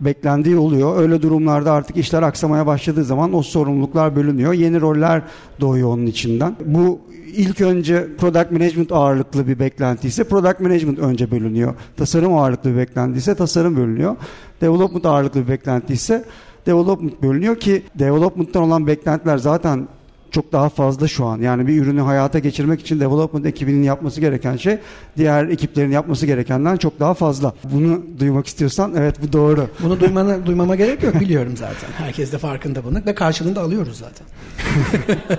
[0.00, 1.00] beklendiği oluyor.
[1.00, 4.52] Öyle durumlarda artık işler aksamaya başladığı zaman o sorumluluklar bölünüyor.
[4.52, 5.22] Yeni roller
[5.60, 6.56] doğuyor onun içinden.
[6.64, 7.00] Bu
[7.34, 11.74] ilk önce product management ağırlıklı bir beklenti ise product management önce bölünüyor.
[11.96, 14.16] Tasarım ağırlıklı bir beklenti ise tasarım bölünüyor.
[14.60, 16.24] Development ağırlıklı bir beklenti ise
[16.68, 19.88] development bölünüyor ki development'tan olan beklentiler zaten
[20.30, 21.40] çok daha fazla şu an.
[21.40, 24.78] Yani bir ürünü hayata geçirmek için development ekibinin yapması gereken şey
[25.16, 27.54] diğer ekiplerin yapması gerekenden çok daha fazla.
[27.72, 29.66] Bunu duymak istiyorsan evet bu doğru.
[29.82, 31.88] Bunu duymana, duymama gerek yok biliyorum zaten.
[31.96, 34.26] Herkes de farkında bunun ve karşılığını da alıyoruz zaten.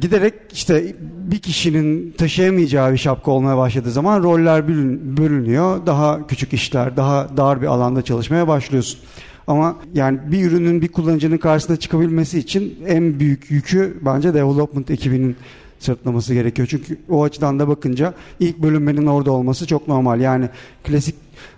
[0.00, 5.86] Giderek işte bir kişinin taşıyamayacağı bir şapka olmaya başladığı zaman roller bölün- bölünüyor.
[5.86, 9.00] Daha küçük işler, daha dar bir alanda çalışmaya başlıyorsun.
[9.46, 15.36] Ama yani bir ürünün bir kullanıcının karşısına çıkabilmesi için en büyük yükü bence development ekibinin
[15.78, 16.68] sırtlaması gerekiyor.
[16.70, 20.20] Çünkü o açıdan da bakınca ilk bölünmenin orada olması çok normal.
[20.20, 20.48] Yani
[20.84, 21.14] klasik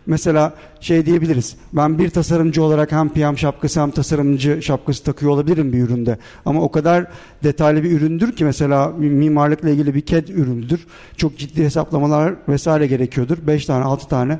[0.06, 1.56] mesela şey diyebiliriz.
[1.72, 6.18] Ben bir tasarımcı olarak hem PM şapkası hem tasarımcı şapkası takıyor olabilirim bir üründe.
[6.46, 7.06] Ama o kadar
[7.44, 10.86] detaylı bir üründür ki mesela mimarlıkla ilgili bir CAD üründür.
[11.16, 13.38] Çok ciddi hesaplamalar vesaire gerekiyordur.
[13.46, 14.38] 5 tane 6 tane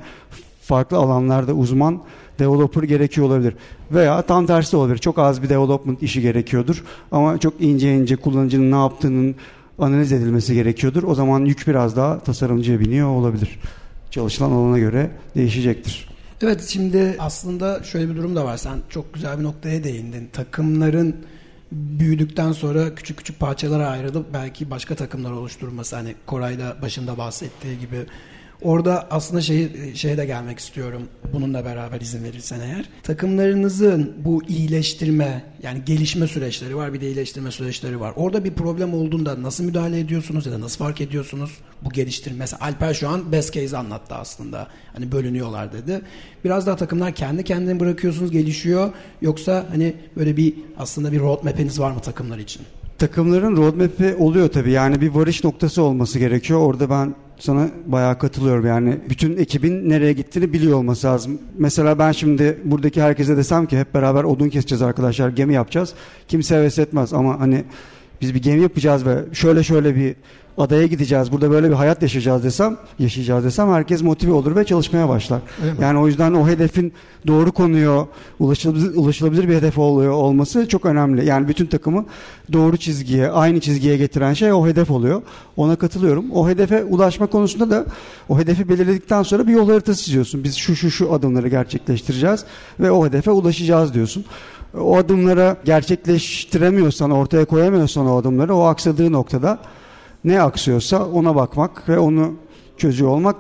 [0.63, 2.03] farklı alanlarda uzman
[2.39, 3.55] developer gerekiyor olabilir.
[3.91, 4.99] Veya tam tersi olabilir.
[4.99, 6.85] Çok az bir development işi gerekiyordur.
[7.13, 9.35] Ama çok ince ince kullanıcının ne yaptığının
[9.79, 11.03] analiz edilmesi gerekiyordur.
[11.03, 13.59] O zaman yük biraz daha tasarımcıya biniyor olabilir.
[14.11, 16.09] Çalışılan alana göre değişecektir.
[16.43, 18.57] Evet şimdi aslında şöyle bir durum da var.
[18.57, 20.29] Sen çok güzel bir noktaya değindin.
[20.33, 21.17] Takımların
[21.73, 27.79] büyüdükten sonra küçük küçük parçalara ayrılıp belki başka takımlar oluşturması hani Koray da başında bahsettiği
[27.79, 28.07] gibi
[28.63, 31.03] Orada aslında şey, şeye de gelmek istiyorum.
[31.33, 32.89] Bununla beraber izin verirsen eğer.
[33.03, 38.13] Takımlarınızın bu iyileştirme yani gelişme süreçleri var bir de iyileştirme süreçleri var.
[38.17, 41.51] Orada bir problem olduğunda nasıl müdahale ediyorsunuz ya da nasıl fark ediyorsunuz
[41.83, 42.39] bu geliştirme?
[42.39, 44.67] Mesela Alper şu an best case anlattı aslında.
[44.93, 46.01] Hani bölünüyorlar dedi.
[46.45, 48.93] Biraz daha takımlar kendi kendine bırakıyorsunuz gelişiyor.
[49.23, 52.63] Yoksa hani böyle bir aslında bir roadmap'iniz var mı takımlar için?
[52.99, 54.71] Takımların roadmap'i oluyor tabii.
[54.71, 56.61] Yani bir varış noktası olması gerekiyor.
[56.61, 58.67] Orada ben sana bayağı katılıyorum.
[58.67, 61.39] Yani bütün ekibin nereye gittiğini biliyor olması lazım.
[61.59, 65.95] Mesela ben şimdi buradaki herkese desem ki hep beraber odun keseceğiz arkadaşlar, gemi yapacağız.
[66.29, 67.65] Kimse heves etmez ama hani
[68.21, 70.15] biz bir gemi yapacağız ve şöyle şöyle bir
[70.59, 71.33] adaya gideceğiz.
[71.33, 75.41] Burada böyle bir hayat yaşayacağız desem, yaşayacağız desem herkes motive olur ve çalışmaya başlar.
[75.81, 76.93] Yani o yüzden o hedefin
[77.27, 78.07] doğru konuyor,
[78.39, 81.27] ulaşılabilir, ulaşılabilir bir hedef oluyor olması çok önemli.
[81.27, 82.05] Yani bütün takımı
[82.53, 85.23] doğru çizgiye, aynı çizgiye getiren şey o hedef oluyor.
[85.57, 86.25] Ona katılıyorum.
[86.33, 87.87] O hedefe ulaşma konusunda da
[88.29, 90.45] o hedefi belirledikten sonra bir yol haritası çiziyorsun.
[90.45, 92.45] Biz şu şu şu adımları gerçekleştireceğiz
[92.81, 94.25] ve o hedefe ulaşacağız diyorsun
[94.75, 99.59] o adımlara gerçekleştiremiyorsan, ortaya koyamıyorsan o adımları o aksadığı noktada
[100.25, 102.35] ne aksıyorsa ona bakmak ve onu
[102.77, 103.37] çözüyor olmak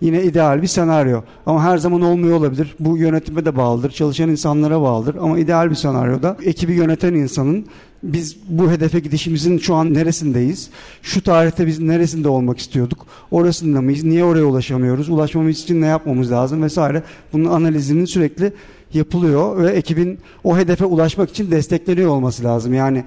[0.00, 1.20] yine ideal bir senaryo.
[1.46, 2.74] Ama her zaman olmuyor olabilir.
[2.80, 5.14] Bu yönetime de bağlıdır, çalışan insanlara bağlıdır.
[5.14, 7.66] Ama ideal bir senaryoda ekibi yöneten insanın
[8.02, 10.70] biz bu hedefe gidişimizin şu an neresindeyiz?
[11.02, 13.06] Şu tarihte biz neresinde olmak istiyorduk?
[13.30, 14.04] Orasında mıyız?
[14.04, 15.08] Niye oraya ulaşamıyoruz?
[15.08, 17.02] Ulaşmamız için ne yapmamız lazım vesaire.
[17.32, 18.52] Bunun analizinin sürekli
[18.94, 22.74] yapılıyor ve ekibin o hedefe ulaşmak için destekleniyor olması lazım.
[22.74, 23.04] Yani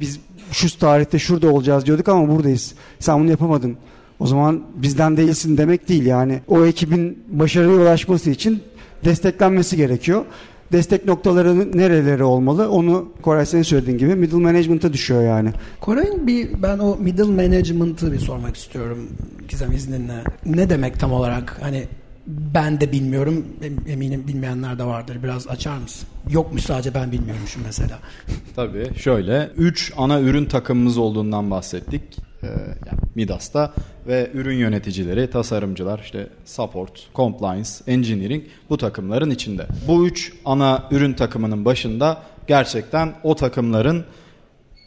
[0.00, 0.20] biz
[0.52, 2.74] şu tarihte şurada olacağız diyorduk ama buradayız.
[2.98, 3.76] Sen bunu yapamadın.
[4.20, 6.40] O zaman bizden değilsin demek değil yani.
[6.48, 8.62] O ekibin başarıya ulaşması için
[9.04, 10.24] desteklenmesi gerekiyor.
[10.72, 12.70] Destek noktaları nereleri olmalı?
[12.70, 15.50] Onu Koray senin söylediğin gibi middle management'a düşüyor yani.
[15.80, 19.08] Koray'ın bir ben o middle management'ı bir sormak istiyorum
[19.48, 20.24] Gizem izninle.
[20.46, 21.58] Ne demek tam olarak?
[21.60, 21.84] Hani
[22.54, 23.46] ben de bilmiyorum.
[23.88, 25.18] Eminim bilmeyenler de vardır.
[25.22, 26.08] Biraz açar mısın?
[26.30, 27.98] Yokmuş sadece ben bilmiyormuşum mesela.
[28.56, 32.02] Tabii şöyle 3 ana ürün takımımız olduğundan bahsettik.
[32.42, 33.72] Ee, yani Midas'ta
[34.06, 39.66] ve ürün yöneticileri, tasarımcılar, işte support, compliance, engineering bu takımların içinde.
[39.88, 44.04] Bu üç ana ürün takımının başında gerçekten o takımların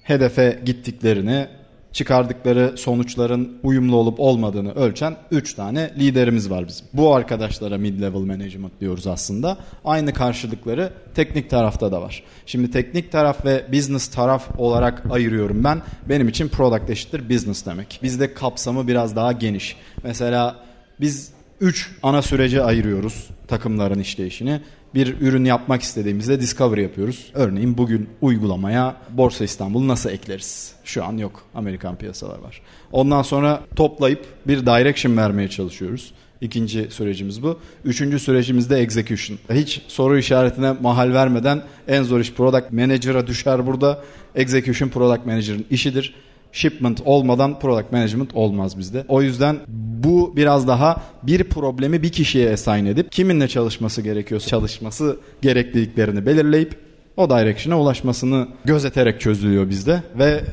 [0.04, 1.48] hedefe gittiklerini,
[1.94, 6.86] çıkardıkları sonuçların uyumlu olup olmadığını ölçen 3 tane liderimiz var bizim.
[6.94, 9.58] Bu arkadaşlara mid-level management diyoruz aslında.
[9.86, 12.24] Aynı karşılıkları teknik tarafta da var.
[12.46, 15.82] Şimdi teknik taraf ve business taraf olarak ayırıyorum ben.
[16.10, 18.00] Benim için product eşittir business demek.
[18.04, 19.76] Bizde kapsamı biraz daha geniş.
[20.04, 20.56] Mesela
[21.02, 24.62] biz 3 ana sürece ayırıyoruz takımların işleyişini
[24.96, 27.32] bir ürün yapmak istediğimizde discovery yapıyoruz.
[27.34, 30.74] Örneğin bugün uygulamaya Borsa İstanbul'u nasıl ekleriz?
[30.84, 31.44] Şu an yok.
[31.56, 32.62] Amerikan piyasalar var.
[32.92, 36.14] Ondan sonra toplayıp bir direction vermeye çalışıyoruz.
[36.42, 37.60] İkinci sürecimiz bu.
[37.86, 39.40] Üçüncü sürecimiz de execution.
[39.54, 44.04] Hiç soru işaretine mahal vermeden en zor iş product manager'a düşer burada.
[44.36, 46.14] Execution product manager'ın işidir
[46.54, 49.06] shipment olmadan product management olmaz bizde.
[49.08, 49.58] O yüzden
[50.04, 56.78] bu biraz daha bir problemi bir kişiye assign edip kiminle çalışması gerekiyorsa çalışması gerekliliklerini belirleyip
[57.18, 60.44] o direction'a ulaşmasını gözeterek çözülüyor bizde ve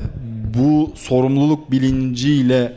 [0.57, 2.73] bu sorumluluk bilinciyle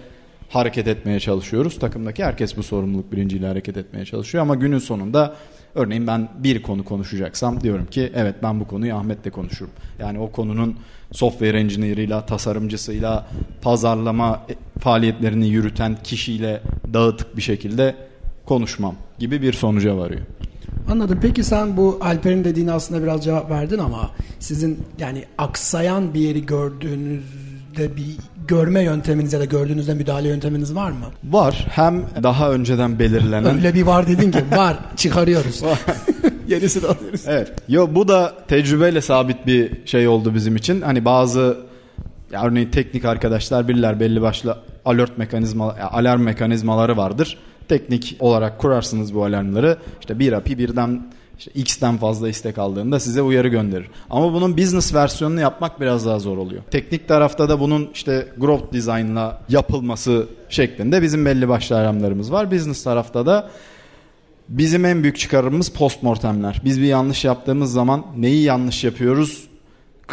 [0.48, 1.78] hareket etmeye çalışıyoruz.
[1.78, 5.34] Takımdaki herkes bu sorumluluk bilinciyle hareket etmeye çalışıyor ama günün sonunda
[5.74, 9.72] örneğin ben bir konu konuşacaksam diyorum ki evet ben bu konuyu Ahmet'le konuşurum.
[9.98, 10.76] Yani o konunun
[11.12, 13.26] software engineer'ıyla, tasarımcısıyla,
[13.62, 14.46] pazarlama
[14.80, 16.62] faaliyetlerini yürüten kişiyle
[16.94, 17.94] dağıtık bir şekilde
[18.46, 20.20] konuşmam gibi bir sonuca varıyor.
[20.90, 21.18] Anladım.
[21.22, 26.46] Peki sen bu Alper'in dediğini aslında biraz cevap verdin ama sizin yani aksayan bir yeri
[26.46, 28.16] gördüğünüzde bir
[28.48, 31.06] görme yönteminiz ya da gördüğünüzde müdahale yönteminiz var mı?
[31.24, 31.66] Var.
[31.70, 33.54] Hem daha önceden belirlenen...
[33.54, 35.62] Öyle bir var dedin ki var çıkarıyoruz.
[36.48, 37.22] Yenisini alıyoruz.
[37.26, 37.52] Evet.
[37.68, 40.80] Yo bu da tecrübeyle sabit bir şey oldu bizim için.
[40.80, 41.56] Hani bazı
[42.32, 47.38] ya örneğin teknik arkadaşlar bilirler belli başlı alert mekanizma alarm mekanizmaları vardır.
[47.68, 49.78] Teknik olarak kurarsınız bu alarmları.
[50.00, 51.02] İşte bir API birden
[51.38, 53.86] işte X'ten fazla istek aldığında size uyarı gönderir.
[54.10, 56.62] Ama bunun business versiyonunu yapmak biraz daha zor oluyor.
[56.70, 62.50] Teknik tarafta da bunun işte growth design'la yapılması şeklinde bizim belli başlı alarmlarımız var.
[62.50, 63.50] Business tarafta da
[64.48, 66.60] bizim en büyük çıkarımımız postmortemler.
[66.64, 69.44] Biz bir yanlış yaptığımız zaman neyi yanlış yapıyoruz?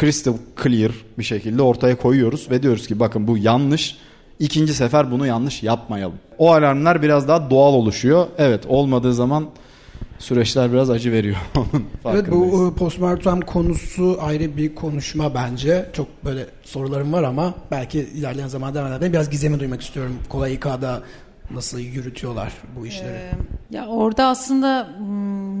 [0.00, 3.96] Crystal clear bir şekilde ortaya koyuyoruz ve diyoruz ki bakın bu yanlış.
[4.38, 6.18] İkinci sefer bunu yanlış yapmayalım.
[6.38, 8.26] O alarmlar biraz daha doğal oluşuyor.
[8.38, 9.46] Evet olmadığı zaman
[10.18, 11.36] süreçler biraz acı veriyor.
[12.04, 15.90] evet bu postmortem konusu ayrı bir konuşma bence.
[15.92, 19.12] Çok böyle sorularım var ama belki ilerleyen zaman devam edelim.
[19.12, 20.14] Biraz gizemi duymak istiyorum.
[20.28, 21.02] Kolay İK'da
[21.54, 23.10] nasıl yürütüyorlar bu işleri?
[23.10, 23.30] Ee,
[23.70, 25.06] ya orada aslında hmm,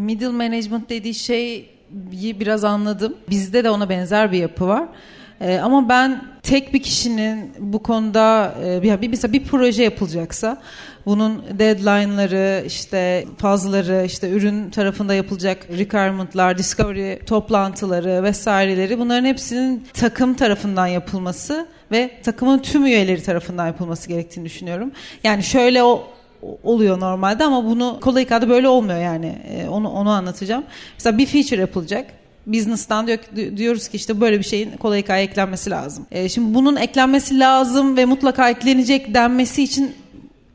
[0.04, 1.72] middle management dediği şeyi
[2.40, 3.14] biraz anladım.
[3.30, 4.88] Bizde de ona benzer bir yapı var.
[5.40, 10.62] Ee, ama ben tek bir kişinin bu konuda e, bir, mesela bir proje yapılacaksa
[11.06, 20.34] bunun deadline'ları, işte fazları, işte ürün tarafında yapılacak requirement'lar, discovery toplantıları vesaireleri bunların hepsinin takım
[20.34, 24.92] tarafından yapılması ve takımın tüm üyeleri tarafından yapılması gerektiğini düşünüyorum.
[25.24, 26.06] Yani şöyle o
[26.62, 29.38] oluyor normalde ama bunu kolay kağıda böyle olmuyor yani.
[29.48, 30.64] E, onu onu anlatacağım.
[30.94, 32.06] Mesela bir feature yapılacak
[32.46, 33.18] business'tan diyor,
[33.56, 36.06] diyoruz ki işte böyle bir şeyin kolay eklenmesi lazım.
[36.10, 39.94] E, şimdi bunun eklenmesi lazım ve mutlaka eklenecek denmesi için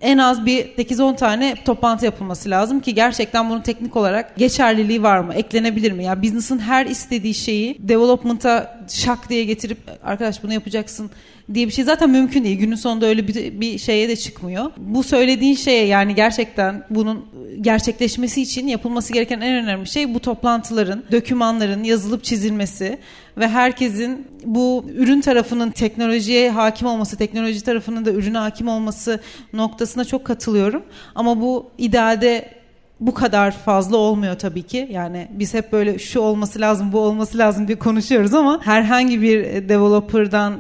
[0.02, 5.20] en az bir 8-10 tane toplantı yapılması lazım ki gerçekten bunun teknik olarak geçerliliği var
[5.20, 5.34] mı?
[5.34, 6.04] Eklenebilir mi?
[6.04, 11.12] Yani business'ın her istediği şeyi development'a şak diye getirip arkadaş bunu yapacaksın
[11.54, 12.60] diye bir şey zaten mümkün değil.
[12.60, 14.72] Günün sonunda öyle bir, bir şeye de çıkmıyor.
[14.78, 17.26] Bu söylediğin şeye yani gerçekten bunun
[17.62, 22.98] gerçekleşmesi için yapılması gereken en önemli şey bu toplantıların, dokümanların yazılıp çizilmesi
[23.38, 29.20] ve herkesin bu ürün tarafının teknolojiye hakim olması, teknoloji tarafının da ürüne hakim olması
[29.54, 30.84] noktasına çok katılıyorum.
[31.16, 32.57] Ama bu idealde
[33.00, 34.88] bu kadar fazla olmuyor tabii ki.
[34.92, 39.70] Yani biz hep böyle şu olması lazım, bu olması lazım diye konuşuyoruz ama herhangi bir
[39.70, 40.54] developer'dan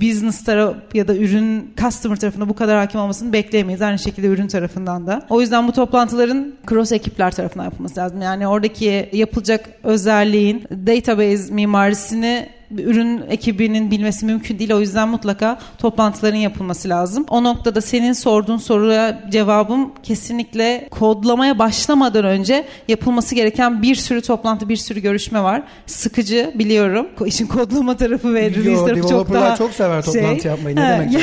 [0.00, 3.82] business taraf ya da ürün customer tarafında bu kadar hakim olmasını bekleyemeyiz.
[3.82, 5.26] Aynı şekilde ürün tarafından da.
[5.28, 8.22] O yüzden bu toplantıların cross ekipler tarafından yapılması lazım.
[8.22, 14.72] Yani oradaki yapılacak özelliğin database mimarisini ürün ekibinin bilmesi mümkün değil.
[14.72, 17.26] O yüzden mutlaka toplantıların yapılması lazım.
[17.30, 24.68] O noktada senin sorduğun soruya cevabım kesinlikle kodlamaya başlamadan önce yapılması gereken bir sürü toplantı,
[24.68, 25.62] bir sürü görüşme var.
[25.86, 27.08] Sıkıcı biliyorum.
[27.26, 30.50] İşin kodlama tarafı ve release tarafı çok daha çok sever toplantı şey.
[30.50, 30.76] yapmayı.
[30.76, 31.22] Ne demek?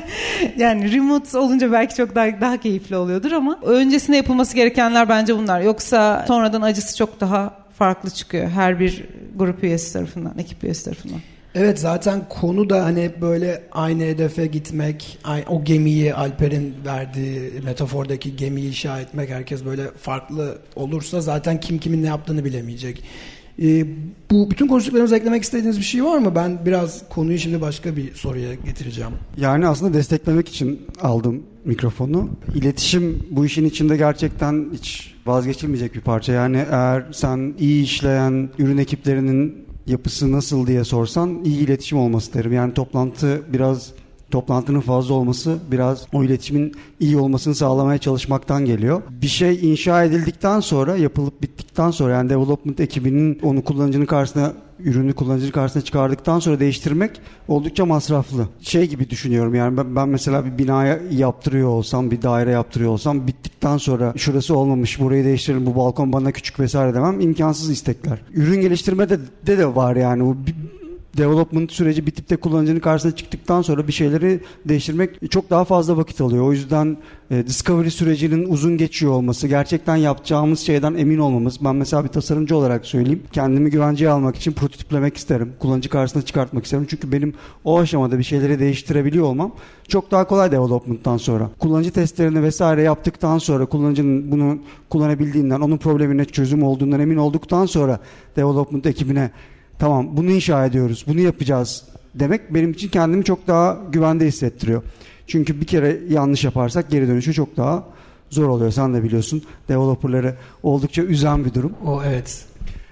[0.56, 5.60] yani remote olunca belki çok daha daha keyifli oluyordur ama öncesinde yapılması gerekenler bence bunlar.
[5.60, 9.04] Yoksa sonradan acısı çok daha farklı çıkıyor her bir
[9.36, 11.20] grup üyesi tarafından, ekip üyesi tarafından.
[11.54, 18.68] Evet zaten konu da hani böyle aynı hedefe gitmek, o gemiyi Alper'in verdiği metafordaki gemiyi
[18.68, 23.02] inşa etmek herkes böyle farklı olursa zaten kim kimin ne yaptığını bilemeyecek.
[23.62, 23.86] Ee,
[24.30, 26.34] bu bütün konuştuklarımıza eklemek istediğiniz bir şey var mı?
[26.34, 29.12] Ben biraz konuyu şimdi başka bir soruya getireceğim.
[29.36, 32.28] Yani aslında desteklemek için aldım mikrofonu.
[32.54, 36.32] İletişim bu işin içinde gerçekten hiç vazgeçilmeyecek bir parça.
[36.32, 42.52] Yani eğer sen iyi işleyen ürün ekiplerinin yapısı nasıl diye sorsan iyi iletişim olması derim.
[42.52, 43.92] Yani toplantı biraz
[44.30, 49.02] toplantının fazla olması biraz o iletişimin iyi olmasını sağlamaya çalışmaktan geliyor.
[49.22, 54.52] Bir şey inşa edildikten sonra yapılıp bittikten sonra yani development ekibinin onu kullanıcının karşısına
[54.84, 57.10] ürünü kullanıcının karşısına çıkardıktan sonra değiştirmek
[57.48, 58.48] oldukça masraflı.
[58.60, 63.26] Şey gibi düşünüyorum yani ben, ben mesela bir binaya yaptırıyor olsam, bir daire yaptırıyor olsam
[63.26, 68.22] bittikten sonra şurası olmamış, burayı değiştirelim, bu balkon bana küçük vesaire demem imkansız istekler.
[68.34, 70.22] Ürün geliştirmede de, de var yani.
[70.22, 70.36] O
[71.16, 76.20] development süreci bitip de kullanıcının karşısına çıktıktan sonra bir şeyleri değiştirmek çok daha fazla vakit
[76.20, 76.44] alıyor.
[76.44, 76.96] O yüzden
[77.30, 81.64] e, discovery sürecinin uzun geçiyor olması, gerçekten yapacağımız şeyden emin olmamız.
[81.64, 83.22] Ben mesela bir tasarımcı olarak söyleyeyim.
[83.32, 85.52] Kendimi güvenceye almak için prototiplemek isterim.
[85.58, 86.86] Kullanıcı karşısına çıkartmak isterim.
[86.90, 89.52] Çünkü benim o aşamada bir şeyleri değiştirebiliyor olmam
[89.88, 91.50] çok daha kolay development'tan sonra.
[91.58, 94.58] Kullanıcı testlerini vesaire yaptıktan sonra kullanıcının bunu
[94.90, 98.00] kullanabildiğinden, onun problemine çözüm olduğundan emin olduktan sonra
[98.36, 99.30] development ekibine
[99.80, 104.82] tamam bunu inşa ediyoruz, bunu yapacağız demek benim için kendimi çok daha güvende hissettiriyor.
[105.26, 107.84] Çünkü bir kere yanlış yaparsak geri dönüşü çok daha
[108.30, 108.70] zor oluyor.
[108.70, 111.72] Sen de biliyorsun developerları oldukça üzen bir durum.
[111.86, 112.44] O evet.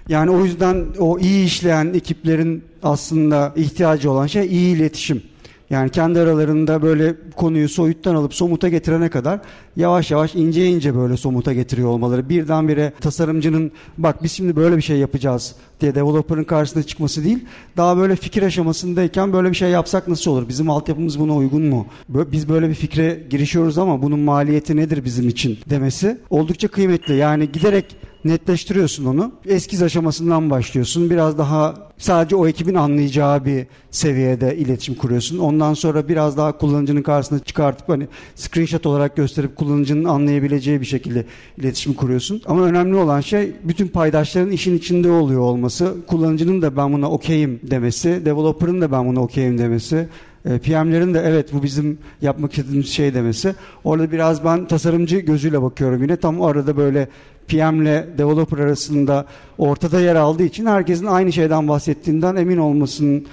[0.09, 5.23] Yani o yüzden o iyi işleyen ekiplerin aslında ihtiyacı olan şey iyi iletişim.
[5.69, 9.39] Yani kendi aralarında böyle konuyu soyuttan alıp somuta getirene kadar
[9.75, 12.29] yavaş yavaş ince ince böyle somuta getiriyor olmaları.
[12.29, 17.45] Birdenbire tasarımcının bak biz şimdi böyle bir şey yapacağız diye developer'ın karşısına çıkması değil.
[17.77, 20.49] Daha böyle fikir aşamasındayken böyle bir şey yapsak nasıl olur?
[20.49, 21.87] Bizim altyapımız buna uygun mu?
[22.09, 27.15] Biz böyle bir fikre girişiyoruz ama bunun maliyeti nedir bizim için demesi oldukça kıymetli.
[27.15, 27.85] Yani giderek
[28.25, 29.31] netleştiriyorsun onu.
[29.45, 31.09] Eskiz aşamasından başlıyorsun.
[31.09, 35.37] Biraz daha sadece o ekibin anlayacağı bir seviyede iletişim kuruyorsun.
[35.37, 41.25] Ondan sonra biraz daha kullanıcının karşısına çıkartıp hani screenshot olarak gösterip kullanıcının anlayabileceği bir şekilde
[41.57, 42.41] iletişim kuruyorsun.
[42.45, 45.95] Ama önemli olan şey bütün paydaşların işin içinde oluyor olması.
[46.07, 50.07] Kullanıcının da ben buna okeyim demesi, developer'ın da ben buna okeyim demesi.
[50.49, 53.55] E, PM'lerin de evet bu bizim yapmak istediğimiz şey demesi.
[53.83, 56.17] Orada biraz ben tasarımcı gözüyle bakıyorum yine.
[56.17, 57.07] Tam arada böyle
[57.47, 59.25] PM ile developer arasında
[59.57, 63.25] ortada yer aldığı için herkesin aynı şeyden bahsettiğinden emin olmasının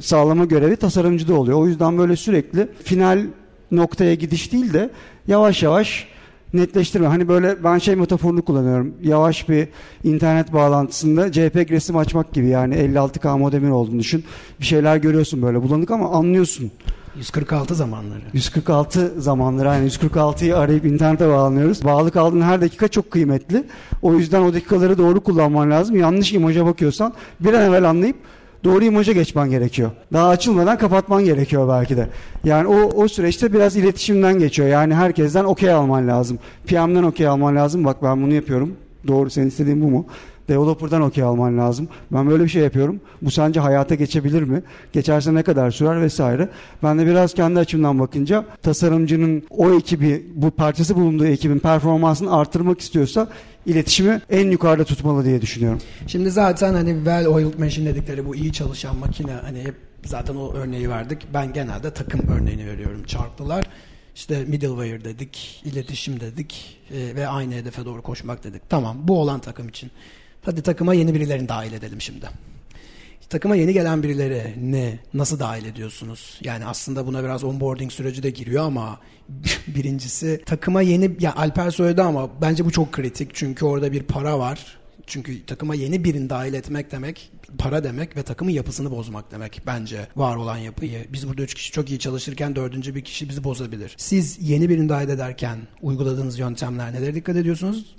[0.00, 1.58] sağlama görevi tasarımcıda oluyor.
[1.58, 3.26] O yüzden böyle sürekli final
[3.72, 4.90] noktaya gidiş değil de
[5.26, 6.08] yavaş yavaş
[6.52, 7.06] netleştirme.
[7.06, 8.94] Hani böyle ben şey metaforunu kullanıyorum.
[9.02, 9.68] Yavaş bir
[10.04, 14.24] internet bağlantısında JPEG resim açmak gibi yani 56K modemin olduğunu düşün.
[14.60, 16.70] Bir şeyler görüyorsun böyle bulanık ama anlıyorsun.
[17.16, 18.20] 146 zamanları.
[18.32, 21.84] 146 zamanları yani 146'yı arayıp internete bağlanıyoruz.
[21.84, 23.64] Bağlı kaldığın her dakika çok kıymetli.
[24.02, 25.96] O yüzden o dakikaları doğru kullanman lazım.
[25.96, 28.16] Yanlış imaja bakıyorsan bir an evvel anlayıp
[28.64, 29.90] doğru imaja geçmen gerekiyor.
[30.12, 32.08] Daha açılmadan kapatman gerekiyor belki de.
[32.44, 34.68] Yani o, o süreçte biraz iletişimden geçiyor.
[34.68, 36.38] Yani herkesten okey alman lazım.
[36.66, 37.84] PM'den okey alman lazım.
[37.84, 38.76] Bak ben bunu yapıyorum.
[39.06, 40.06] Doğru senin istediğin bu mu?
[40.48, 41.88] Developer'dan okey alman lazım.
[42.12, 43.00] Ben böyle bir şey yapıyorum.
[43.22, 44.62] Bu sence hayata geçebilir mi?
[44.92, 46.48] Geçerse ne kadar sürer vesaire.
[46.82, 52.80] Ben de biraz kendi açımdan bakınca tasarımcının o ekibi, bu parçası bulunduğu ekibin performansını artırmak
[52.80, 53.28] istiyorsa
[53.66, 55.78] iletişimi en yukarıda tutmalı diye düşünüyorum.
[56.06, 60.52] Şimdi zaten hani well oiled machine dedikleri bu iyi çalışan makine hani hep zaten o
[60.54, 61.26] örneği verdik.
[61.34, 63.02] Ben genelde takım örneğini veriyorum.
[63.06, 63.64] Çarklılar
[64.14, 68.62] işte middleware dedik, iletişim dedik e, ve aynı hedefe doğru koşmak dedik.
[68.68, 69.90] Tamam bu olan takım için.
[70.48, 72.26] Hadi takıma yeni birilerini dahil edelim şimdi.
[73.30, 76.40] Takıma yeni gelen birileri ne, nasıl dahil ediyorsunuz?
[76.44, 79.00] Yani aslında buna biraz onboarding süreci de giriyor ama
[79.66, 83.30] birincisi takıma yeni, ya Alper söyledi ama bence bu çok kritik.
[83.34, 84.78] Çünkü orada bir para var.
[85.06, 90.08] Çünkü takıma yeni birini dahil etmek demek para demek ve takımın yapısını bozmak demek bence
[90.16, 91.06] var olan yapıyı.
[91.12, 93.94] Biz burada üç kişi çok iyi çalışırken dördüncü bir kişi bizi bozabilir.
[93.98, 97.97] Siz yeni birini dahil ederken uyguladığınız yöntemler nelere dikkat ediyorsunuz?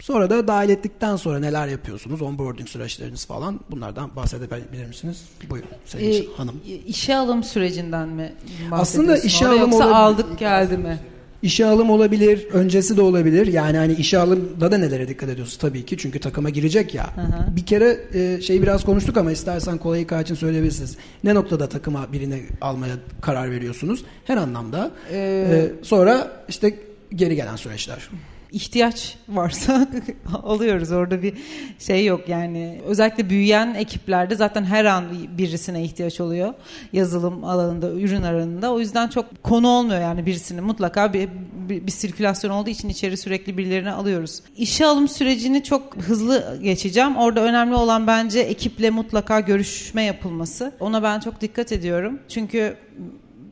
[0.00, 2.22] Sonra da dahil ettikten sonra neler yapıyorsunuz?
[2.22, 3.60] Onboarding süreçleriniz falan.
[3.70, 5.24] Bunlardan bahsedebilir misiniz?
[5.50, 6.60] Buyurun Sayın ee, Hanım.
[6.86, 8.32] İşe alım sürecinden mi
[8.72, 9.94] Aslında işe alım yoksa olabilir.
[9.94, 10.98] aldık geldi mi?
[11.42, 13.46] İşe alım olabilir, öncesi de olabilir.
[13.46, 15.98] Yani hani işe alımda da nelere dikkat ediyorsunuz tabii ki.
[15.98, 17.16] Çünkü takıma girecek ya.
[17.16, 17.56] Hı hı.
[17.56, 20.96] Bir kere e, şey biraz konuştuk ama istersen kolay hikaye için söyleyebilirsiniz.
[21.24, 24.04] Ne noktada takıma birini almaya karar veriyorsunuz?
[24.24, 24.90] Her anlamda.
[25.12, 25.16] Ee...
[25.50, 26.74] E, sonra işte
[27.14, 28.08] geri gelen süreçler
[28.52, 29.88] ihtiyaç varsa
[30.44, 30.92] alıyoruz.
[30.92, 31.34] Orada bir
[31.78, 32.80] şey yok yani.
[32.86, 35.04] Özellikle büyüyen ekiplerde zaten her an
[35.38, 36.54] birisine ihtiyaç oluyor.
[36.92, 38.72] Yazılım alanında, ürün alanında.
[38.72, 40.64] O yüzden çok konu olmuyor yani birisinin.
[40.64, 41.28] Mutlaka bir,
[41.68, 44.40] bir, bir sirkülasyon olduğu için içeri sürekli birilerini alıyoruz.
[44.56, 47.16] İşe alım sürecini çok hızlı geçeceğim.
[47.16, 50.72] Orada önemli olan bence ekiple mutlaka görüşme yapılması.
[50.80, 52.18] Ona ben çok dikkat ediyorum.
[52.28, 52.76] Çünkü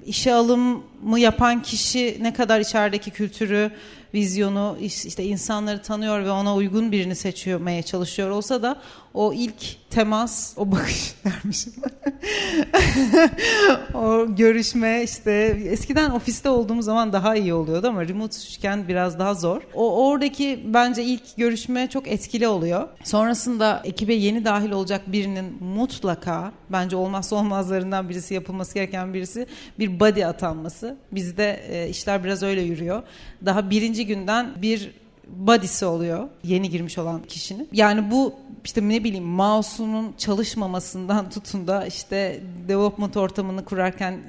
[0.06, 3.70] işe alımı yapan kişi ne kadar içerideki kültürü,
[4.14, 8.80] vizyonu, işte insanları tanıyor ve ona uygun birini seçmeye çalışıyor olsa da
[9.14, 11.72] o ilk temas, o bakış dermişim.
[13.94, 15.32] o görüşme işte
[15.64, 19.62] eskiden ofiste olduğumuz zaman daha iyi oluyordu ama remote iken biraz daha zor.
[19.74, 22.88] O oradaki bence ilk görüşme çok etkili oluyor.
[23.04, 29.46] Sonrasında ekibe yeni dahil olacak birinin mutlaka bence olmazsa olmazlarından birisi yapılması gereken birisi
[29.78, 30.96] bir body atanması.
[31.12, 33.02] Bizde e, işler biraz öyle yürüyor.
[33.44, 35.03] Daha birinci günden bir
[35.36, 37.68] body'si oluyor yeni girmiş olan kişinin.
[37.72, 44.20] Yani bu işte ne bileyim mouse'unun çalışmamasından tutun da işte development ortamını kurarken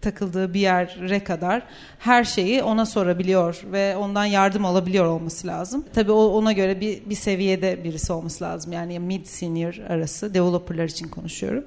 [0.00, 1.62] takıldığı bir yere kadar
[1.98, 5.84] her şeyi ona sorabiliyor ve ondan yardım alabiliyor olması lazım.
[5.94, 8.72] Tabii o ona göre bir, bir seviyede birisi olması lazım.
[8.72, 11.64] Yani mid senior arası developerlar için konuşuyorum.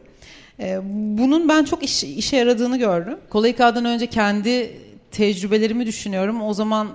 [0.60, 0.80] Ee,
[1.18, 3.18] bunun ben çok iş, işe yaradığını gördüm.
[3.30, 4.78] Kolayika'dan önce kendi
[5.12, 6.42] tecrübelerimi düşünüyorum.
[6.42, 6.88] O zaman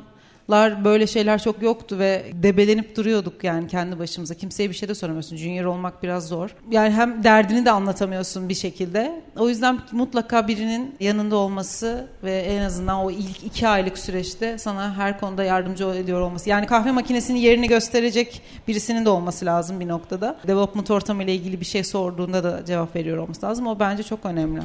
[0.50, 4.34] lar böyle şeyler çok yoktu ve debelenip duruyorduk yani kendi başımıza.
[4.34, 5.36] Kimseye bir şey de soramıyorsun.
[5.36, 6.54] Junior olmak biraz zor.
[6.70, 9.22] Yani hem derdini de anlatamıyorsun bir şekilde.
[9.36, 14.96] O yüzden mutlaka birinin yanında olması ve en azından o ilk iki aylık süreçte sana
[14.96, 16.50] her konuda yardımcı ediyor olması.
[16.50, 20.36] Yani kahve makinesinin yerini gösterecek birisinin de olması lazım bir noktada.
[20.46, 23.66] Development ortamı ile ilgili bir şey sorduğunda da cevap veriyor olması lazım.
[23.66, 24.60] O bence çok önemli.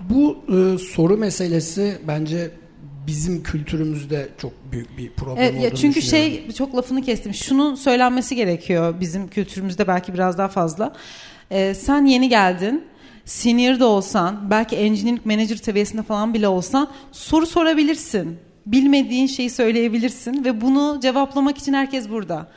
[0.00, 2.50] Bu e, soru meselesi bence
[3.06, 7.34] bizim kültürümüzde çok büyük bir problem evet, olduğunu Çünkü şey çok lafını kestim.
[7.34, 10.92] Şunun söylenmesi gerekiyor bizim kültürümüzde belki biraz daha fazla.
[11.50, 12.84] Ee, sen yeni geldin.
[13.24, 18.38] Senior da olsan, belki engineering manager seviyesinde falan bile olsan soru sorabilirsin.
[18.66, 22.48] Bilmediğin şeyi söyleyebilirsin ve bunu cevaplamak için herkes burada.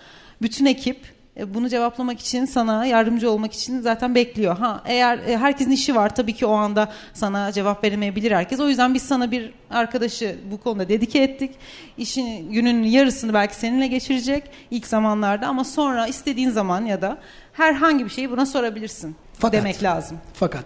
[0.41, 4.58] Bütün ekip bunu cevaplamak için sana yardımcı olmak için zaten bekliyor.
[4.58, 8.60] Ha eğer e, herkesin işi var tabii ki o anda sana cevap veremeyebilir herkes.
[8.60, 11.52] O yüzden biz sana bir arkadaşı bu konuda dedike ettik.
[11.97, 17.17] İşin günün yarısını belki seninle geçirecek ilk zamanlarda ama sonra istediğin zaman ya da
[17.54, 20.17] herhangi bir şeyi buna sorabilirsin fakat, demek lazım.
[20.34, 20.65] Fakat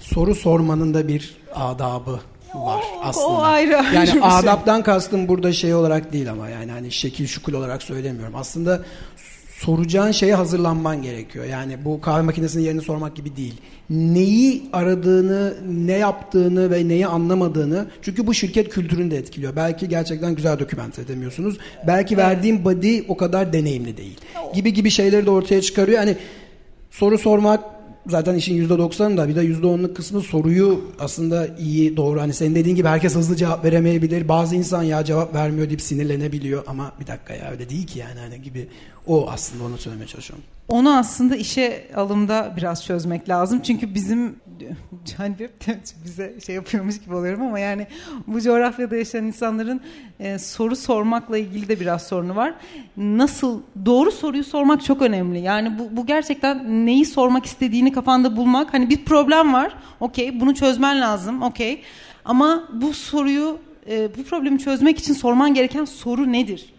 [0.00, 2.20] soru sormanın da bir adabı
[2.54, 3.26] var aslında.
[3.26, 3.84] O ayrı.
[3.94, 4.20] Yani şey.
[4.22, 8.34] adaptan kastım burada şey olarak değil ama yani hani şekil şukul olarak söylemiyorum.
[8.36, 8.82] Aslında
[9.58, 11.44] soracağın şeye hazırlanman gerekiyor.
[11.44, 13.54] Yani bu kahve makinesinin yerini sormak gibi değil.
[13.90, 19.56] Neyi aradığını, ne yaptığını ve neyi anlamadığını çünkü bu şirket kültürünü de etkiliyor.
[19.56, 21.58] Belki gerçekten güzel dokümente edemiyorsunuz.
[21.86, 24.18] Belki verdiğim body o kadar deneyimli değil.
[24.54, 25.98] Gibi gibi şeyleri de ortaya çıkarıyor.
[25.98, 26.16] Hani
[26.90, 27.73] soru sormak
[28.06, 32.88] zaten işin %90'ında bir de %10'luk kısmı soruyu aslında iyi doğru hani senin dediğin gibi
[32.88, 34.28] herkes hızlı cevap veremeyebilir.
[34.28, 38.20] Bazı insan ya cevap vermiyor deyip sinirlenebiliyor ama bir dakika ya öyle değil ki yani
[38.20, 38.68] hani gibi
[39.06, 40.44] o aslında onu söylemeye çalışıyorum.
[40.68, 43.60] Onu aslında işe alımda biraz çözmek lazım.
[43.62, 44.36] Çünkü bizim
[45.16, 45.34] hani
[46.04, 47.86] bize şey yapıyormuş gibi oluyorum ama yani
[48.26, 49.80] bu coğrafyada yaşayan insanların
[50.20, 52.54] e, soru sormakla ilgili de biraz sorunu var.
[52.96, 55.40] Nasıl doğru soruyu sormak çok önemli.
[55.40, 58.74] Yani bu, bu gerçekten neyi sormak istediğini kafanda bulmak.
[58.74, 59.76] Hani bir problem var.
[60.00, 61.42] Okey bunu çözmen lazım.
[61.42, 61.82] Okey.
[62.24, 63.58] Ama bu soruyu
[63.90, 66.74] e, bu problemi çözmek için sorman gereken soru nedir?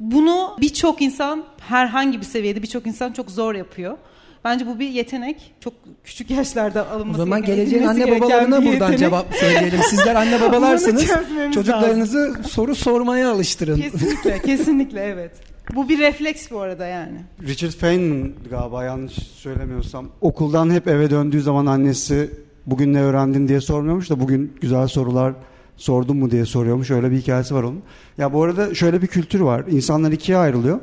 [0.00, 3.98] Bunu birçok insan herhangi bir seviyede birçok insan çok zor yapıyor.
[4.44, 5.54] Bence bu bir yetenek.
[5.60, 5.72] Çok
[6.04, 8.98] küçük yaşlarda alınması O zaman geleceğin anne babalarına buradan yetenek.
[8.98, 9.80] cevap söyleyelim.
[9.90, 11.06] Sizler anne babalarsınız.
[11.54, 12.44] çocuklarınızı lazım.
[12.50, 13.76] soru sormaya alıştırın.
[13.80, 15.30] Kesinlikle, kesinlikle evet.
[15.74, 17.16] Bu bir refleks bu arada yani.
[17.42, 22.30] Richard Feynman galiba yanlış söylemiyorsam okuldan hep eve döndüğü zaman annesi
[22.66, 25.32] bugün ne öğrendin diye sormuyormuş da bugün güzel sorular
[25.76, 26.90] sordum mu diye soruyormuş.
[26.90, 27.82] Öyle bir hikayesi var onun.
[28.18, 29.64] Ya bu arada şöyle bir kültür var.
[29.70, 30.80] İnsanlar ikiye ayrılıyor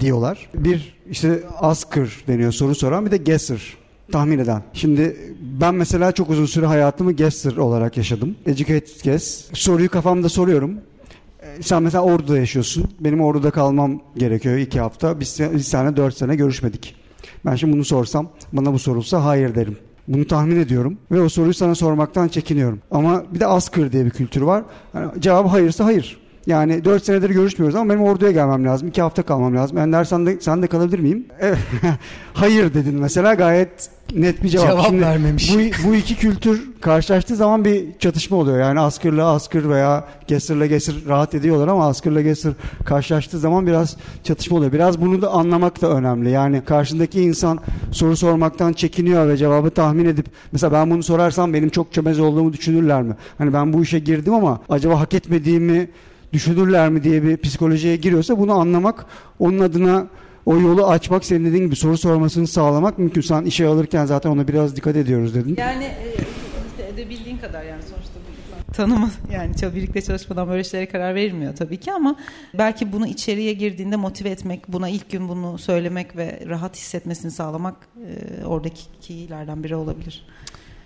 [0.00, 0.48] diyorlar.
[0.54, 3.76] Bir işte asker deniyor soru soran bir de guesser
[4.12, 4.62] tahmin eden.
[4.72, 5.16] Şimdi
[5.60, 8.36] ben mesela çok uzun süre hayatımı guesser olarak yaşadım.
[8.46, 9.44] Educated guess.
[9.52, 10.74] Soruyu kafamda soruyorum.
[11.42, 12.84] Ee, sen mesela Ordu'da yaşıyorsun.
[13.00, 15.20] Benim Ordu'da kalmam gerekiyor iki hafta.
[15.20, 16.96] Biz, biz seninle dört sene görüşmedik.
[17.46, 19.76] Ben şimdi bunu sorsam, bana bu sorulsa hayır derim.
[20.08, 22.80] Bunu tahmin ediyorum ve o soruyu sana sormaktan çekiniyorum.
[22.90, 24.64] Ama bir de askır diye bir kültür var.
[24.94, 26.18] Yani cevabı hayırsa hayır.
[26.46, 28.88] Yani 4 senedir görüşmüyoruz ama benim orduya gelmem lazım.
[28.88, 29.76] 2 hafta kalmam lazım.
[29.76, 31.26] Ben dersen de, sen de kalabilir miyim?
[32.34, 34.66] hayır dedin mesela gayet net bir cevap.
[34.66, 35.54] Cevap Şimdi vermemiş.
[35.54, 38.60] Bu, bu iki kültür karşılaştığı zaman bir çatışma oluyor.
[38.60, 42.52] Yani askırla askır veya gesirle gesir rahat ediyorlar ama askırla gesir
[42.84, 44.72] karşılaştığı zaman biraz çatışma oluyor.
[44.72, 46.30] Biraz bunu da anlamak da önemli.
[46.30, 47.58] Yani karşındaki insan
[47.92, 52.52] soru sormaktan çekiniyor ve cevabı tahmin edip mesela ben bunu sorarsam benim çok çömez olduğumu
[52.52, 53.16] düşünürler mi?
[53.38, 55.88] Hani ben bu işe girdim ama acaba hak etmediğimi
[56.32, 59.06] düşünürler mi diye bir psikolojiye giriyorsa bunu anlamak
[59.38, 60.06] onun adına
[60.46, 63.20] o yolu açmak senin dediğin gibi soru sormasını sağlamak mümkün.
[63.20, 65.54] Sen işe alırken zaten ona biraz dikkat ediyoruz dedin.
[65.58, 66.14] Yani e,
[66.70, 68.16] işte edebildiğin kadar yani sonuçta
[68.76, 72.16] tanımaz yani birlikte çalışmadan böyle şeylere karar verilmiyor tabii ki ama
[72.54, 77.74] belki bunu içeriye girdiğinde motive etmek, buna ilk gün bunu söylemek ve rahat hissetmesini sağlamak
[77.96, 80.26] e, oradaki keylerden biri olabilir.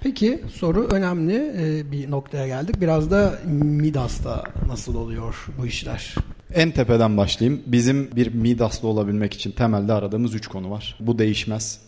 [0.03, 2.81] Peki soru önemli e, bir noktaya geldik.
[2.81, 6.15] Biraz da Midas'ta nasıl oluyor bu işler?
[6.55, 7.63] En tepeden başlayayım.
[7.67, 10.97] Bizim bir Midas'lı olabilmek için temelde aradığımız üç konu var.
[11.01, 11.81] Bu değişmez.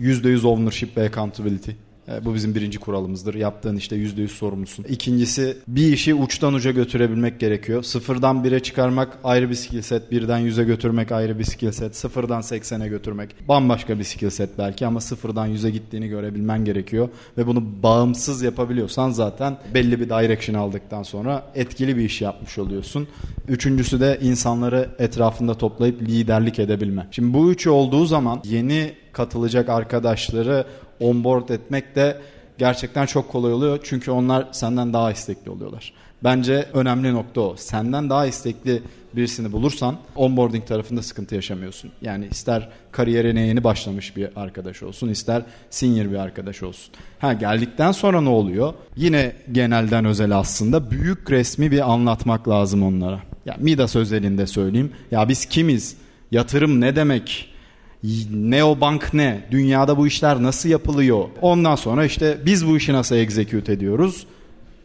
[0.00, 1.70] %100 ownership ve accountability.
[2.08, 3.34] E, bu bizim birinci kuralımızdır.
[3.34, 4.84] Yaptığın işte yüzde yüz sorumlusun.
[4.88, 7.82] İkincisi bir işi uçtan uca götürebilmek gerekiyor.
[7.82, 10.10] Sıfırdan bire çıkarmak ayrı bir skill set.
[10.10, 11.96] Birden yüze götürmek ayrı bir skill set.
[11.96, 17.08] Sıfırdan seksene götürmek bambaşka bir skill set belki ama sıfırdan yüze gittiğini görebilmen gerekiyor.
[17.38, 23.08] Ve bunu bağımsız yapabiliyorsan zaten belli bir direction aldıktan sonra etkili bir iş yapmış oluyorsun.
[23.48, 27.06] Üçüncüsü de insanları etrafında toplayıp liderlik edebilme.
[27.10, 30.64] Şimdi bu üçü olduğu zaman yeni katılacak arkadaşları
[31.00, 32.20] onboard etmek de
[32.58, 33.80] gerçekten çok kolay oluyor.
[33.82, 35.92] Çünkü onlar senden daha istekli oluyorlar.
[36.24, 37.56] Bence önemli nokta o.
[37.56, 38.82] Senden daha istekli
[39.16, 41.90] birisini bulursan onboarding tarafında sıkıntı yaşamıyorsun.
[42.02, 46.94] Yani ister kariyerine yeni başlamış bir arkadaş olsun, ister senior bir arkadaş olsun.
[47.18, 48.74] Ha geldikten sonra ne oluyor?
[48.96, 53.20] Yine genelden özel aslında büyük resmi bir anlatmak lazım onlara.
[53.46, 54.92] Ya Midas özelinde söyleyeyim.
[55.10, 55.96] Ya biz kimiz?
[56.30, 57.55] Yatırım ne demek?
[58.30, 59.40] Neobank ne?
[59.50, 61.24] Dünyada bu işler nasıl yapılıyor?
[61.42, 64.26] Ondan sonra işte biz bu işi nasıl execute ediyoruz?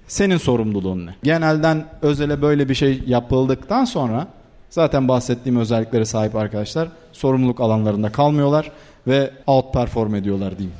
[0.07, 1.15] Senin sorumluluğun ne?
[1.23, 4.27] Genelden özele böyle bir şey yapıldıktan sonra
[4.69, 8.71] zaten bahsettiğim özelliklere sahip arkadaşlar sorumluluk alanlarında kalmıyorlar
[9.07, 10.75] ve out perform ediyorlar diyeyim.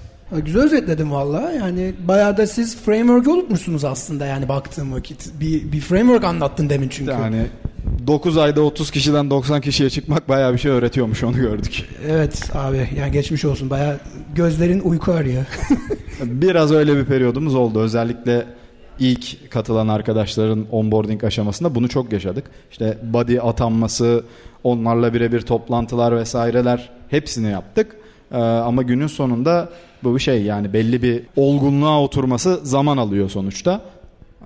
[0.46, 1.52] Güzel özetledim valla.
[1.52, 5.32] Yani bayağı da siz framework unutmuşsunuz aslında yani baktığım vakit.
[5.40, 7.12] Bir, bir framework anlattın demin çünkü.
[7.12, 7.46] Yani
[8.08, 11.86] 9 ayda 30 kişiden 90 kişiye çıkmak bayağı bir şey öğretiyormuş onu gördük.
[12.08, 14.00] Evet abi yani geçmiş olsun bayağı
[14.36, 15.46] gözlerin uyku arıyor.
[16.24, 18.46] Biraz öyle bir periyodumuz oldu özellikle
[19.00, 22.46] ilk katılan arkadaşların onboarding aşamasında bunu çok yaşadık.
[22.72, 24.24] İşte body atanması,
[24.64, 27.96] onlarla birebir toplantılar vesaireler hepsini yaptık.
[28.32, 29.70] Ee, ama günün sonunda
[30.04, 33.82] bu bir şey yani belli bir olgunluğa oturması zaman alıyor sonuçta.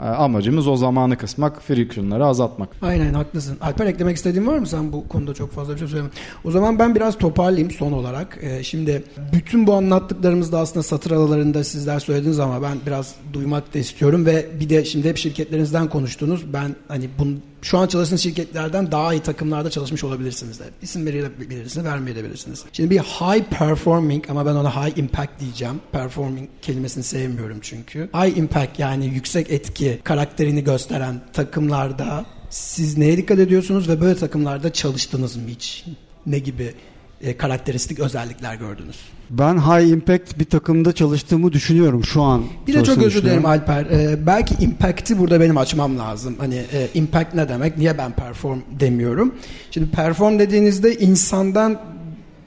[0.01, 2.69] E, amacımız o zamanı kısmak, friction'ları azaltmak.
[2.81, 3.57] Aynen haklısın.
[3.61, 4.67] Alper eklemek istediğin var mı?
[4.67, 6.11] Sen bu konuda çok fazla bir şey söylemem.
[6.43, 8.37] O zaman ben biraz toparlayayım son olarak.
[8.41, 13.79] Ee, şimdi bütün bu anlattıklarımızda aslında satır aralarında sizler söylediniz ama ben biraz duymak da
[13.79, 16.53] istiyorum ve bir de şimdi hep şirketlerinizden konuştunuz.
[16.53, 17.33] Ben hani bunu
[17.65, 20.63] şu an çalıştığınız şirketlerden daha iyi takımlarda çalışmış olabilirsiniz de.
[20.81, 22.65] İsim verebilirsiniz, vermeyebilirsiniz.
[22.73, 25.81] Şimdi bir high performing ama ben ona high impact diyeceğim.
[25.91, 28.09] Performing kelimesini sevmiyorum çünkü.
[28.13, 34.73] High impact yani yüksek etki karakterini gösteren takımlarda siz neye dikkat ediyorsunuz ve böyle takımlarda
[34.73, 35.85] çalıştınız mı hiç?
[36.25, 36.73] Ne gibi
[37.21, 38.97] e, karakteristik özellikler gördünüz?
[39.29, 42.43] Ben high impact bir takımda çalıştığımı düşünüyorum şu an.
[42.67, 43.85] Bir de çok özür dilerim Alper.
[43.85, 46.35] Ee, belki impact'i burada benim açmam lazım.
[46.39, 47.77] Hani e, impact ne demek?
[47.77, 49.35] Niye ben perform demiyorum?
[49.71, 51.81] Şimdi perform dediğinizde insandan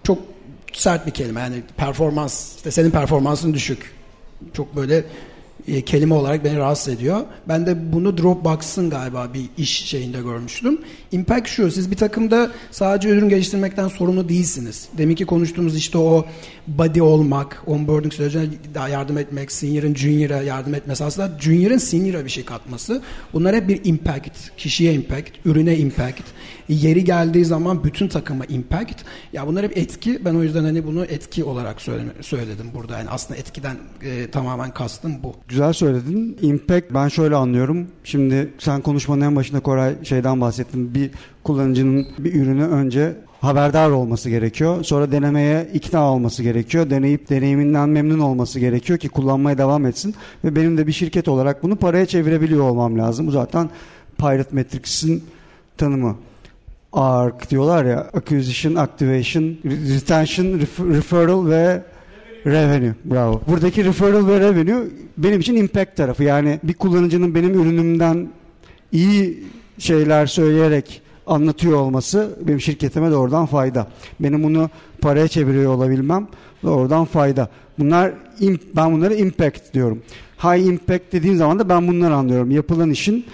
[0.02, 0.18] çok
[0.72, 1.40] sert bir kelime.
[1.40, 3.92] Yani performans, işte senin performansın düşük.
[4.52, 5.04] Çok böyle
[5.68, 7.20] e, kelime olarak beni rahatsız ediyor.
[7.48, 10.80] Ben de bunu Dropbox'ın galiba bir iş şeyinde görmüştüm.
[11.12, 14.88] Impact şu, siz bir takımda sadece ürün geliştirmekten sorumlu değilsiniz.
[14.98, 16.26] Deminki konuştuğumuz işte o
[16.66, 18.44] body olmak, onboarding sürecine
[18.74, 23.02] daha yardım etmek, senior'ın junior'a yardım etmesi aslında junior'ın senior'a bir şey katması.
[23.32, 26.22] Bunlar hep bir impact, kişiye impact, ürüne impact,
[26.68, 29.02] yeri geldiği zaman bütün takıma impact.
[29.32, 30.24] Ya bunlar hep etki.
[30.24, 31.80] Ben o yüzden hani bunu etki olarak
[32.20, 32.98] söyledim burada.
[32.98, 35.34] Yani aslında etkiden e, tamamen kastım bu.
[35.48, 36.38] Güzel söyledin.
[36.42, 37.86] Impact ben şöyle anlıyorum.
[38.04, 40.94] Şimdi sen konuşmanın en başında Koray şeyden bahsettin.
[40.94, 41.10] Bir
[41.44, 44.84] kullanıcının bir ürünü önce haberdar olması gerekiyor.
[44.84, 46.90] Sonra denemeye ikna olması gerekiyor.
[46.90, 50.14] Deneyip deneyiminden memnun olması gerekiyor ki kullanmaya devam etsin.
[50.44, 53.26] Ve benim de bir şirket olarak bunu paraya çevirebiliyor olmam lazım.
[53.26, 53.70] Bu zaten
[54.18, 55.24] Pirate Matrix'in
[55.76, 56.16] tanımı.
[56.92, 60.60] ARC diyorlar ya Acquisition, Activation, Retention,
[60.94, 61.82] Referral ve
[62.46, 62.94] Revenue.
[63.04, 63.40] Bravo.
[63.48, 64.84] Buradaki referral ve revenue
[65.18, 66.24] benim için impact tarafı.
[66.24, 68.28] Yani bir kullanıcının benim ürünümden
[68.92, 69.44] iyi
[69.78, 73.86] şeyler söyleyerek anlatıyor olması benim şirketime doğrudan fayda.
[74.20, 74.70] Benim bunu
[75.00, 76.28] paraya çeviriyor olabilmem
[76.62, 77.48] doğrudan fayda.
[77.78, 78.12] Bunlar
[78.76, 80.02] ben bunları impact diyorum.
[80.42, 82.50] High impact dediğim zaman da ben bunları anlıyorum.
[82.50, 83.24] Yapılan işin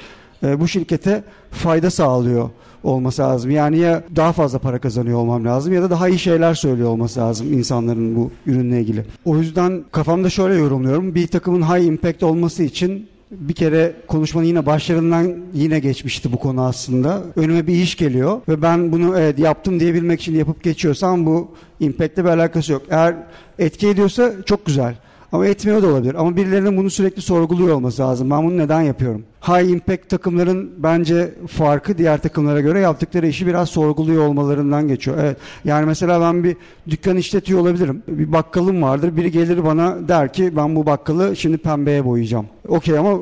[0.43, 2.51] e, bu şirkete fayda sağlıyor
[2.85, 3.51] olması lazım.
[3.51, 7.21] Yani ya daha fazla para kazanıyor olmam lazım ya da daha iyi şeyler söylüyor olması
[7.21, 9.05] lazım insanların bu ürünle ilgili.
[9.25, 11.15] O yüzden kafamda şöyle yorumluyorum.
[11.15, 16.63] Bir takımın high impact olması için bir kere konuşmanın yine başlarından yine geçmişti bu konu
[16.63, 17.23] aslında.
[17.37, 21.49] Önüme bir iş geliyor ve ben bunu evet yaptım diyebilmek için yapıp geçiyorsam bu
[21.81, 22.83] impact'le bir alakası yok.
[22.91, 23.15] Eğer
[23.59, 24.95] etki ediyorsa çok güzel.
[25.33, 26.15] Ama etmiyor da olabilir.
[26.15, 28.31] Ama birilerinin bunu sürekli sorguluyor olması lazım.
[28.31, 29.23] Ben bunu neden yapıyorum?
[29.47, 35.17] High impact takımların bence farkı diğer takımlara göre yaptıkları işi biraz sorguluyor olmalarından geçiyor.
[35.21, 35.37] Evet.
[35.65, 36.57] Yani mesela ben bir
[36.91, 38.03] dükkan işletiyor olabilirim.
[38.09, 39.17] Bir bakkalım vardır.
[39.17, 42.47] Biri gelir bana der ki ben bu bakkalı şimdi pembeye boyayacağım.
[42.69, 43.19] Okey ama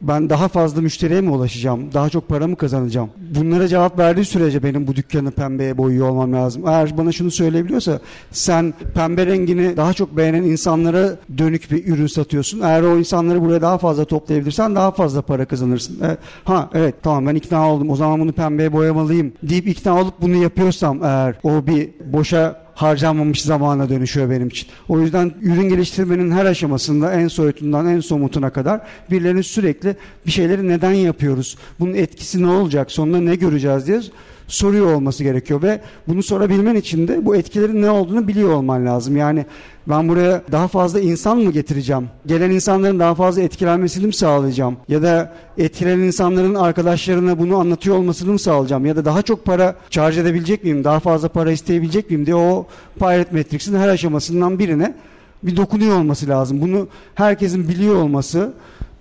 [0.00, 1.92] ben daha fazla müşteriye mi ulaşacağım?
[1.94, 3.10] Daha çok para mı kazanacağım?
[3.34, 6.62] Bunlara cevap verdiği sürece benim bu dükkanı pembeye boyuyor olmam lazım.
[6.68, 8.00] Eğer bana şunu söyleyebiliyorsa
[8.30, 12.60] sen pembe rengini daha çok beğenen insanlara dönük bir ürün satıyorsun.
[12.60, 16.04] Eğer o insanları buraya daha fazla toplayabilirsen daha fazla para kazanırsın.
[16.04, 20.14] E, ha evet tamam ben ikna oldum o zaman bunu pembeye boyamalıyım deyip ikna olup
[20.20, 24.68] bunu yapıyorsam eğer o bir boşa harcanmamış zamana dönüşüyor benim için.
[24.88, 28.80] O yüzden ürün geliştirmenin her aşamasında en soyutundan en somutuna kadar
[29.10, 31.56] birilerinin sürekli bir şeyleri neden yapıyoruz?
[31.80, 32.92] Bunun etkisi ne olacak?
[32.92, 34.00] Sonunda ne göreceğiz diye
[34.48, 39.16] soruyor olması gerekiyor ve bunu sorabilmen için de bu etkilerin ne olduğunu biliyor olman lazım.
[39.16, 39.46] Yani
[39.86, 42.08] ben buraya daha fazla insan mı getireceğim?
[42.26, 44.76] Gelen insanların daha fazla etkilenmesini mi sağlayacağım?
[44.88, 48.86] Ya da etkilenen insanların arkadaşlarına bunu anlatıyor olmasını mı sağlayacağım?
[48.86, 50.84] Ya da daha çok para charge edebilecek miyim?
[50.84, 52.66] Daha fazla para isteyebilecek miyim diye o
[52.98, 54.94] Pirate Matrix'in her aşamasından birine
[55.42, 56.60] bir dokunuyor olması lazım.
[56.60, 58.52] Bunu herkesin biliyor olması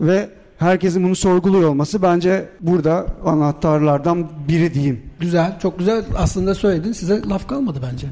[0.01, 5.01] ve herkesin bunu sorguluyor olması bence burada anahtarlardan biri diyeyim.
[5.20, 6.91] Güzel, çok güzel aslında söyledin.
[6.91, 8.08] Size laf kalmadı bence.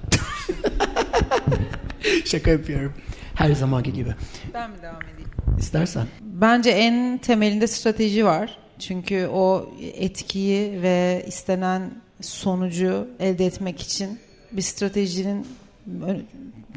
[2.26, 2.94] Şaka yapıyorum.
[3.36, 4.16] Her zamanki gibi.
[4.54, 5.30] Ben mi devam edeyim?
[5.60, 6.08] İstersen.
[6.22, 8.58] Bence en temelinde strateji var.
[8.80, 11.92] Çünkü o etkiyi ve istenen
[12.22, 14.20] sonucu elde etmek için
[14.52, 15.48] bir stratejinin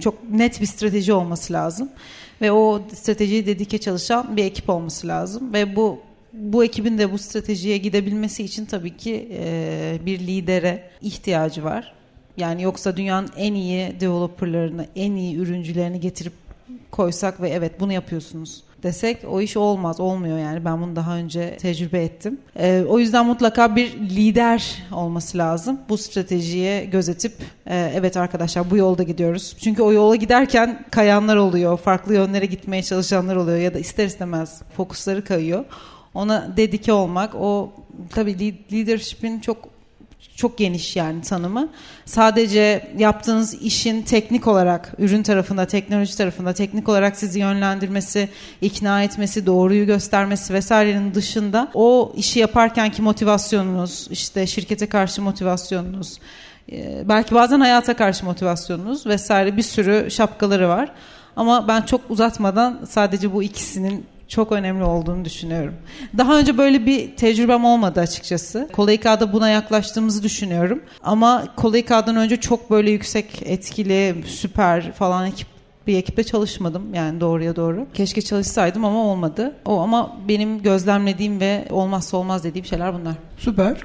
[0.00, 1.88] çok net bir strateji olması lazım
[2.40, 6.00] ve o stratejiyi dedike çalışan bir ekip olması lazım ve bu
[6.32, 11.94] bu ekibin de bu stratejiye gidebilmesi için tabii ki e, bir lidere ihtiyacı var.
[12.36, 16.32] Yani yoksa dünyanın en iyi developerlarını, en iyi ürüncülerini getirip
[16.90, 20.64] koysak ve evet bunu yapıyorsunuz desek o iş olmaz, olmuyor yani.
[20.64, 22.40] Ben bunu daha önce tecrübe ettim.
[22.58, 25.80] Ee, o yüzden mutlaka bir lider olması lazım.
[25.88, 27.32] Bu stratejiye gözetip
[27.66, 29.56] e, evet arkadaşlar bu yolda gidiyoruz.
[29.60, 34.62] Çünkü o yola giderken kayanlar oluyor, farklı yönlere gitmeye çalışanlar oluyor ya da ister istemez
[34.76, 35.64] fokusları kayıyor.
[36.14, 37.72] ona dedike olmak o
[38.10, 39.75] tabii leadership'in çok
[40.36, 41.68] çok geniş yani tanımı.
[42.04, 48.28] Sadece yaptığınız işin teknik olarak, ürün tarafında, teknoloji tarafında teknik olarak sizi yönlendirmesi,
[48.60, 56.18] ikna etmesi, doğruyu göstermesi vesairenin dışında o işi yaparkenki motivasyonunuz, işte şirkete karşı motivasyonunuz,
[56.72, 60.92] e, belki bazen hayata karşı motivasyonunuz vesaire bir sürü şapkaları var.
[61.36, 65.74] Ama ben çok uzatmadan sadece bu ikisinin çok önemli olduğunu düşünüyorum.
[66.18, 68.68] Daha önce böyle bir tecrübem olmadı açıkçası.
[68.72, 70.82] Kolayika'da buna yaklaştığımızı düşünüyorum.
[71.02, 75.48] Ama Kolayika'dan önce çok böyle yüksek etkili, süper falan ekip
[75.86, 77.86] bir ekiple çalışmadım yani doğruya doğru.
[77.94, 79.54] Keşke çalışsaydım ama olmadı.
[79.64, 83.14] O ama benim gözlemlediğim ve olmazsa olmaz dediğim şeyler bunlar.
[83.38, 83.76] Süper.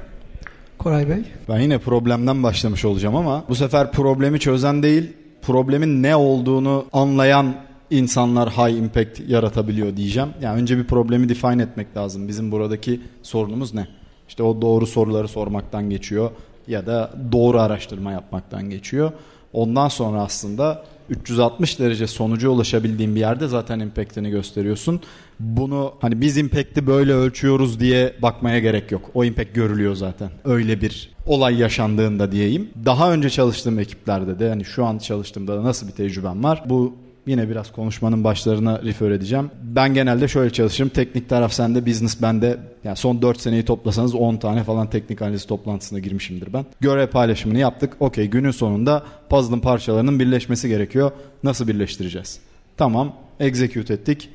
[0.78, 1.24] Koray Bey.
[1.50, 7.54] Ben yine problemden başlamış olacağım ama bu sefer problemi çözen değil, problemin ne olduğunu anlayan
[7.92, 10.30] insanlar high impact yaratabiliyor diyeceğim.
[10.42, 12.28] Yani önce bir problemi define etmek lazım.
[12.28, 13.88] Bizim buradaki sorunumuz ne?
[14.28, 16.32] İşte o doğru soruları sormaktan geçiyor
[16.68, 19.12] ya da doğru araştırma yapmaktan geçiyor.
[19.54, 25.02] Ondan sonra aslında 360 derece sonuca ulaşabildiğin bir yerde zaten impact'ini gösteriyorsun.
[25.40, 29.12] Bunu hani biz impact'i böyle ölçüyoruz diye bakmaya gerek yok.
[29.14, 30.30] O impact görülüyor zaten.
[30.46, 32.70] Öyle bir olay yaşandığında diyeyim.
[32.86, 36.64] Daha önce çalıştığım ekiplerde de hani şu an çalıştığımda da nasıl bir tecrübem var?
[36.66, 36.94] Bu
[37.28, 39.52] Yine biraz konuşmanın başlarına refer edeceğim.
[39.64, 40.90] Ben genelde şöyle çalışırım.
[40.90, 42.58] Teknik taraf sende, business bende.
[42.84, 46.66] Yani son 4 seneyi toplasanız 10 tane falan teknik analiz toplantısına girmişimdir ben.
[46.80, 47.94] Görev paylaşımını yaptık.
[48.00, 51.12] Okey günün sonunda puzzle'ın parçalarının birleşmesi gerekiyor.
[51.44, 52.40] Nasıl birleştireceğiz?
[52.78, 54.30] Tamam execute ettik.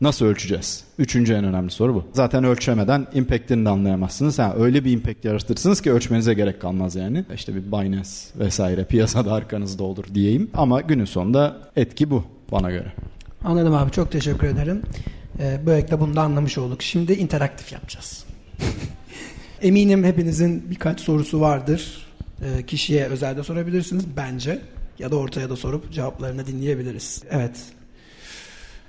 [0.00, 0.84] Nasıl ölçeceğiz?
[0.98, 2.04] Üçüncü en önemli soru bu.
[2.12, 4.38] Zaten ölçemeden impact'ini de anlayamazsınız.
[4.38, 7.24] Yani öyle bir impact yaratırsınız ki ölçmenize gerek kalmaz yani.
[7.34, 10.50] İşte bir Binance vesaire piyasada arkanızda olur diyeyim.
[10.54, 12.92] Ama günün sonunda etki bu bana göre.
[13.44, 14.82] Anladım abi çok teşekkür ederim.
[15.40, 16.82] Ee, böylelikle bunu da anlamış olduk.
[16.82, 18.24] Şimdi interaktif yapacağız.
[19.62, 22.06] Eminim hepinizin birkaç sorusu vardır.
[22.42, 24.58] Ee, kişiye özelde sorabilirsiniz bence.
[24.98, 27.22] Ya da ortaya da sorup cevaplarını dinleyebiliriz.
[27.30, 27.60] Evet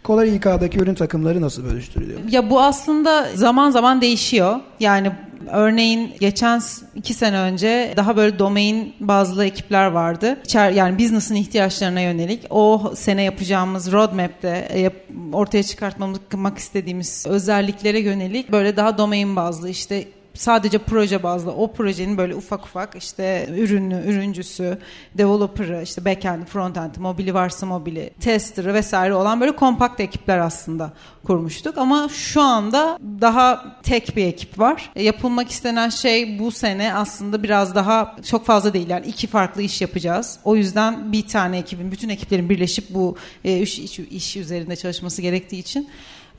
[0.04, 2.20] Kolay İK'daki ürün takımları nasıl bölüştürülüyor?
[2.30, 4.60] Ya bu aslında zaman zaman değişiyor.
[4.80, 5.12] Yani
[5.52, 6.62] Örneğin geçen
[6.96, 10.38] iki sene önce daha böyle domain bazlı ekipler vardı.
[10.46, 14.92] İçer, yani business'ın ihtiyaçlarına yönelik o sene yapacağımız roadmap'te e,
[15.34, 20.06] ortaya çıkartmak istediğimiz özelliklere yönelik böyle daha domain bazlı işte
[20.40, 24.78] sadece proje bazlı o projenin böyle ufak ufak işte ürünü, ürüncüsü,
[25.18, 31.78] developer'ı, işte backend, frontend, mobili varsa mobili, tester'ı vesaire olan böyle kompakt ekipler aslında kurmuştuk.
[31.78, 34.92] Ama şu anda daha tek bir ekip var.
[34.96, 38.90] E, yapılmak istenen şey bu sene aslında biraz daha çok fazla değil.
[38.90, 40.40] Yani iki farklı iş yapacağız.
[40.44, 43.16] O yüzden bir tane ekibin, bütün ekiplerin birleşip bu
[43.46, 45.90] e, iş, iş, iş üzerinde çalışması gerektiği için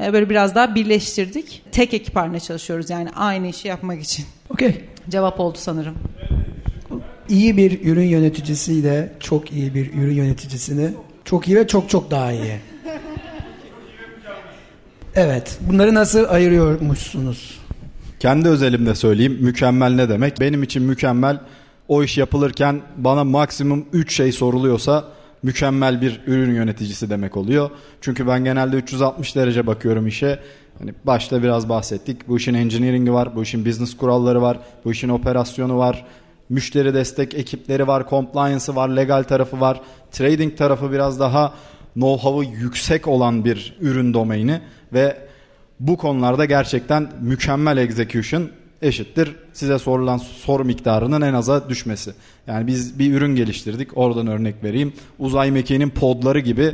[0.01, 1.63] böyle biraz daha birleştirdik.
[1.73, 4.25] Tek ekip haline çalışıyoruz yani aynı işi yapmak için.
[4.51, 4.85] Okey.
[5.09, 5.95] Cevap oldu sanırım.
[7.29, 10.91] İyi bir ürün yöneticisiyle çok iyi bir ürün yöneticisini
[11.25, 12.57] çok iyi ve çok çok daha iyi.
[15.15, 15.59] Evet.
[15.61, 17.59] Bunları nasıl ayırıyormuşsunuz?
[18.21, 19.39] Kendi özelimde söyleyeyim.
[19.41, 20.41] Mükemmel ne demek?
[20.41, 21.41] Benim için mükemmel
[21.89, 25.05] o iş yapılırken bana maksimum 3 şey soruluyorsa
[25.43, 27.71] mükemmel bir ürün yöneticisi demek oluyor.
[28.01, 30.41] Çünkü ben genelde 360 derece bakıyorum işe.
[30.79, 32.29] Hani başta biraz bahsettik.
[32.29, 36.05] Bu işin engineering'i var, bu işin business kuralları var, bu işin operasyonu var,
[36.49, 39.81] müşteri destek ekipleri var, compliance'ı var, legal tarafı var.
[40.13, 41.55] Trading tarafı biraz daha
[41.97, 44.61] know-how'ı yüksek olan bir ürün domaini
[44.93, 45.17] ve
[45.81, 48.51] bu konularda gerçekten mükemmel execution
[48.83, 52.13] eşittir size sorulan soru miktarının en aza düşmesi.
[52.47, 53.99] Yani biz bir ürün geliştirdik.
[53.99, 54.93] Oradan örnek vereyim.
[55.19, 56.73] Uzay mekiğinin podları gibi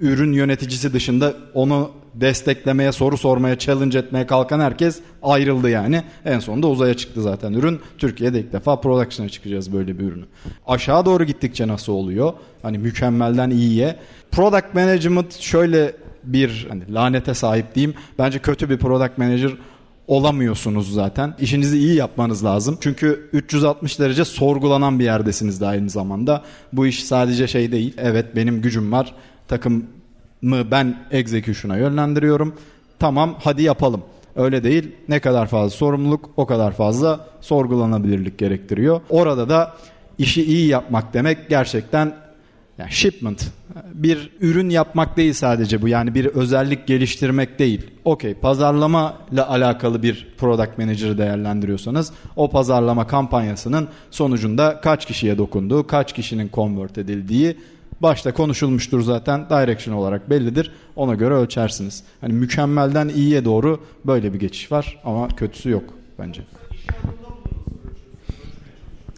[0.00, 6.02] ürün yöneticisi dışında onu desteklemeye, soru sormaya, challenge etmeye kalkan herkes ayrıldı yani.
[6.24, 7.80] En sonunda uzaya çıktı zaten ürün.
[7.98, 10.24] Türkiye'de ilk defa production'a çıkacağız böyle bir ürünü.
[10.66, 12.32] Aşağı doğru gittikçe nasıl oluyor?
[12.62, 13.96] Hani mükemmelden iyiye.
[14.30, 15.92] Product management şöyle
[16.24, 17.94] bir hani lanete sahip diyeyim.
[18.18, 19.52] Bence kötü bir product manager
[20.08, 21.34] olamıyorsunuz zaten.
[21.40, 22.78] İşinizi iyi yapmanız lazım.
[22.80, 26.42] Çünkü 360 derece sorgulanan bir yerdesiniz de aynı zamanda.
[26.72, 27.94] Bu iş sadece şey değil.
[27.98, 29.14] Evet benim gücüm var.
[29.48, 29.84] Takımı
[30.70, 32.54] ben execution'a yönlendiriyorum.
[32.98, 34.02] Tamam hadi yapalım.
[34.36, 34.92] Öyle değil.
[35.08, 39.00] Ne kadar fazla sorumluluk o kadar fazla sorgulanabilirlik gerektiriyor.
[39.10, 39.74] Orada da
[40.18, 42.25] işi iyi yapmak demek gerçekten
[42.78, 43.50] yani shipment
[43.94, 45.88] bir ürün yapmak değil sadece bu.
[45.88, 47.90] Yani bir özellik geliştirmek değil.
[48.04, 55.86] Okey pazarlama ile alakalı bir product manager'ı değerlendiriyorsanız o pazarlama kampanyasının sonucunda kaç kişiye dokunduğu,
[55.86, 57.56] kaç kişinin convert edildiği
[58.00, 59.46] Başta konuşulmuştur zaten.
[59.50, 60.72] Direction olarak bellidir.
[60.96, 62.04] Ona göre ölçersiniz.
[62.20, 65.84] Hani mükemmelden iyiye doğru böyle bir geçiş var ama kötüsü yok
[66.18, 66.42] bence.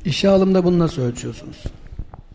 [0.04, 1.62] İşe alımda bunu nasıl ölçüyorsunuz?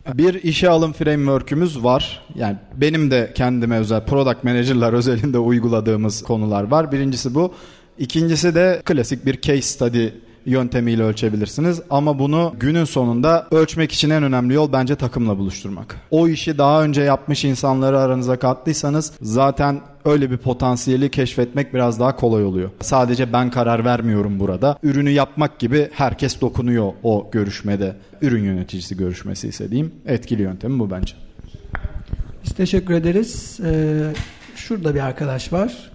[0.08, 2.22] Bir işe alım framework'ümüz var.
[2.36, 6.92] Yani benim de kendime özel product manager'lar özelinde uyguladığımız konular var.
[6.92, 7.54] Birincisi bu.
[7.98, 10.08] İkincisi de klasik bir case study
[10.46, 11.82] yöntemiyle ölçebilirsiniz.
[11.90, 15.96] Ama bunu günün sonunda ölçmek için en önemli yol bence takımla buluşturmak.
[16.12, 22.16] O işi daha önce yapmış insanları aranıza kattıysanız zaten öyle bir potansiyeli keşfetmek biraz daha
[22.16, 22.70] kolay oluyor.
[22.82, 24.78] Sadece ben karar vermiyorum burada.
[24.84, 27.96] Ürünü yapmak gibi herkes dokunuyor o görüşmede.
[28.22, 29.92] Ürün yöneticisi görüşmesi ise diyeyim.
[30.06, 31.14] Etkili yöntemi bu bence.
[32.46, 33.60] Biz teşekkür ederiz.
[33.66, 34.00] Ee,
[34.56, 35.92] şurada bir arkadaş var.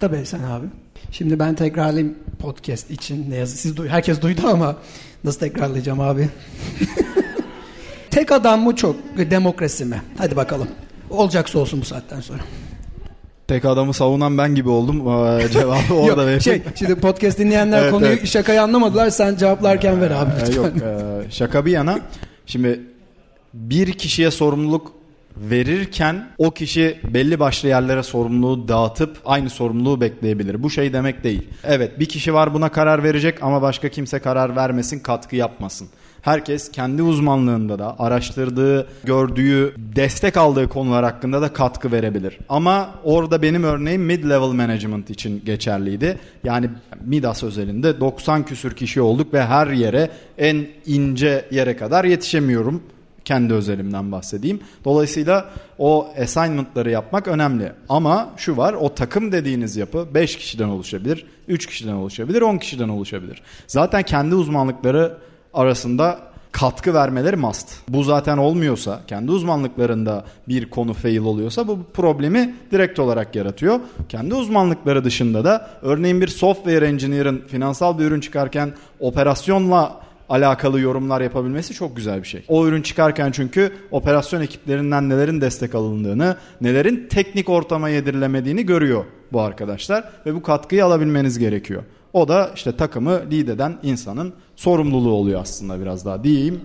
[0.00, 0.66] Tabii sen abi.
[1.10, 3.30] Şimdi ben tekrarlayayım podcast için.
[3.30, 4.76] Ne yazık siz duy herkes duydu ama
[5.24, 6.28] nasıl tekrarlayacağım abi?
[8.10, 8.96] Tek adam mı çok
[9.30, 10.02] demokrasi mi?
[10.18, 10.68] Hadi bakalım.
[11.10, 12.40] Olacaksa olsun bu saatten sonra.
[13.48, 14.96] Tek adamı savunan ben gibi oldum.
[15.08, 16.40] Ee, cevabı orada vereyim.
[16.40, 18.26] şey, şimdi podcast dinleyenler Evet, konuyu evet.
[18.26, 19.10] şakayı anlamadılar.
[19.10, 20.62] Sen cevaplarken ver abi Ee, lütfen.
[20.62, 20.72] yok
[21.26, 21.98] e, şaka bir yana.
[22.46, 22.80] Şimdi
[23.54, 24.92] bir kişiye sorumluluk
[25.40, 30.62] verirken o kişi belli başlı yerlere sorumluluğu dağıtıp aynı sorumluluğu bekleyebilir.
[30.62, 31.48] Bu şey demek değil.
[31.64, 35.88] Evet bir kişi var buna karar verecek ama başka kimse karar vermesin, katkı yapmasın.
[36.22, 42.38] Herkes kendi uzmanlığında da araştırdığı, gördüğü, destek aldığı konular hakkında da katkı verebilir.
[42.48, 46.18] Ama orada benim örneğim mid-level management için geçerliydi.
[46.44, 46.70] Yani
[47.04, 52.82] Midas özelinde 90 küsür kişi olduk ve her yere en ince yere kadar yetişemiyorum
[53.28, 54.60] kendi özelimden bahsedeyim.
[54.84, 57.72] Dolayısıyla o assignment'ları yapmak önemli.
[57.88, 62.88] Ama şu var o takım dediğiniz yapı 5 kişiden oluşabilir, 3 kişiden oluşabilir, 10 kişiden
[62.88, 63.42] oluşabilir.
[63.66, 65.18] Zaten kendi uzmanlıkları
[65.54, 66.18] arasında
[66.52, 67.68] katkı vermeleri must.
[67.88, 73.80] Bu zaten olmuyorsa, kendi uzmanlıklarında bir konu fail oluyorsa bu problemi direkt olarak yaratıyor.
[74.08, 81.20] Kendi uzmanlıkları dışında da örneğin bir software engineer'ın finansal bir ürün çıkarken operasyonla alakalı yorumlar
[81.20, 82.44] yapabilmesi çok güzel bir şey.
[82.48, 89.40] O ürün çıkarken çünkü operasyon ekiplerinden nelerin destek alındığını, nelerin teknik ortama yedirilemediğini görüyor bu
[89.40, 91.82] arkadaşlar ve bu katkıyı alabilmeniz gerekiyor.
[92.12, 96.60] O da işte takımı lead eden insanın sorumluluğu oluyor aslında biraz daha diyeyim.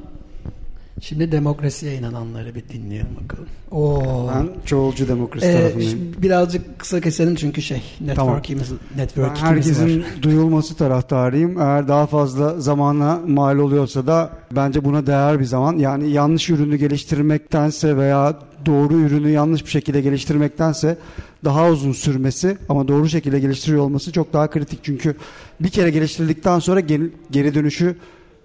[1.04, 3.46] Şimdi demokrasiye inananları bir dinleyelim bakalım.
[3.72, 4.28] Oo.
[4.36, 6.00] Ben çoğulcu demokrasi Ee, tarafındayım.
[6.22, 10.06] birazcık kısa keselim çünkü şey network'imiz Ben network'imiz herkesin var.
[10.22, 11.62] duyulması taraftarıyım.
[11.62, 15.78] Eğer daha fazla zamana mal oluyorsa da bence buna değer bir zaman.
[15.78, 20.98] Yani yanlış ürünü geliştirmektense veya doğru ürünü yanlış bir şekilde geliştirmektense
[21.46, 24.80] daha uzun sürmesi ama doğru şekilde geliştiriyor olması çok daha kritik.
[24.84, 25.16] Çünkü
[25.60, 26.80] bir kere geliştirdikten sonra
[27.32, 27.96] geri dönüşü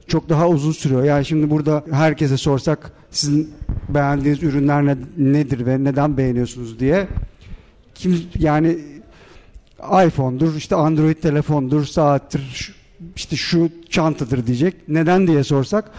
[0.08, 1.04] çok daha uzun sürüyor.
[1.04, 3.50] Yani şimdi burada herkese sorsak sizin
[3.88, 7.06] beğendiğiniz ürünler ne- nedir ve neden beğeniyorsunuz diye
[7.94, 8.78] kim yani
[10.06, 12.74] iPhone'dur, işte Android telefondur, saattir,
[13.16, 14.74] işte şu çantadır diyecek.
[14.88, 15.90] Neden diye sorsak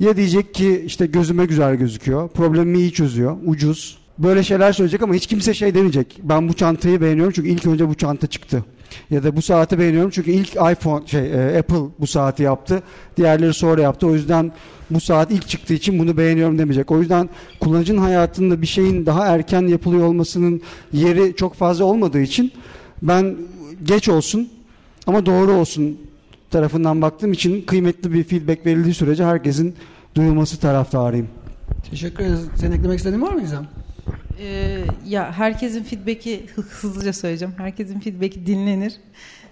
[0.00, 3.98] ya diyecek ki işte gözüme güzel gözüküyor, problemimi iyi çözüyor, ucuz.
[4.18, 6.18] Böyle şeyler söyleyecek ama hiç kimse şey demeyecek.
[6.22, 8.64] Ben bu çantayı beğeniyorum çünkü ilk önce bu çanta çıktı.
[9.10, 12.82] Ya da bu saati beğeniyorum çünkü ilk iPhone şey e, Apple bu saati yaptı.
[13.16, 14.06] Diğerleri sonra yaptı.
[14.06, 14.52] O yüzden
[14.90, 16.90] bu saat ilk çıktığı için bunu beğeniyorum demeyecek.
[16.90, 17.28] O yüzden
[17.60, 22.52] kullanıcının hayatında bir şeyin daha erken yapılıyor olmasının yeri çok fazla olmadığı için
[23.02, 23.36] ben
[23.82, 24.48] geç olsun
[25.06, 25.98] ama doğru olsun
[26.50, 29.74] tarafından baktığım için kıymetli bir feedback verildiği sürece herkesin
[30.14, 31.28] duyulması taraftarıyım.
[31.90, 32.40] Teşekkür ederiz.
[32.56, 33.66] Senin eklemek istediğin var mı Gizem?
[34.40, 37.54] Ee, ya herkesin feedback'i hı- hızlıca söyleyeceğim.
[37.58, 38.92] Herkesin feedback'i dinlenir.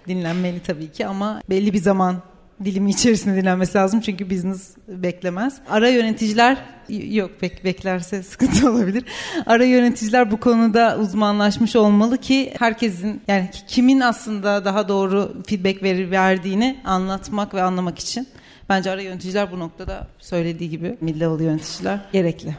[0.07, 2.21] Dinlenmeli tabii ki ama belli bir zaman
[2.65, 5.57] dilimi içerisinde dinlenmesi lazım çünkü business beklemez.
[5.69, 6.57] Ara yöneticiler
[6.89, 9.03] yok bek beklerse sıkıntı olabilir.
[9.45, 15.83] Ara yöneticiler bu konuda uzmanlaşmış olmalı ki herkesin yani ki- kimin aslında daha doğru feedback
[15.83, 18.27] veri verdiğini anlatmak ve anlamak için.
[18.69, 22.55] Bence ara yöneticiler bu noktada söylediği gibi level yöneticiler gerekli.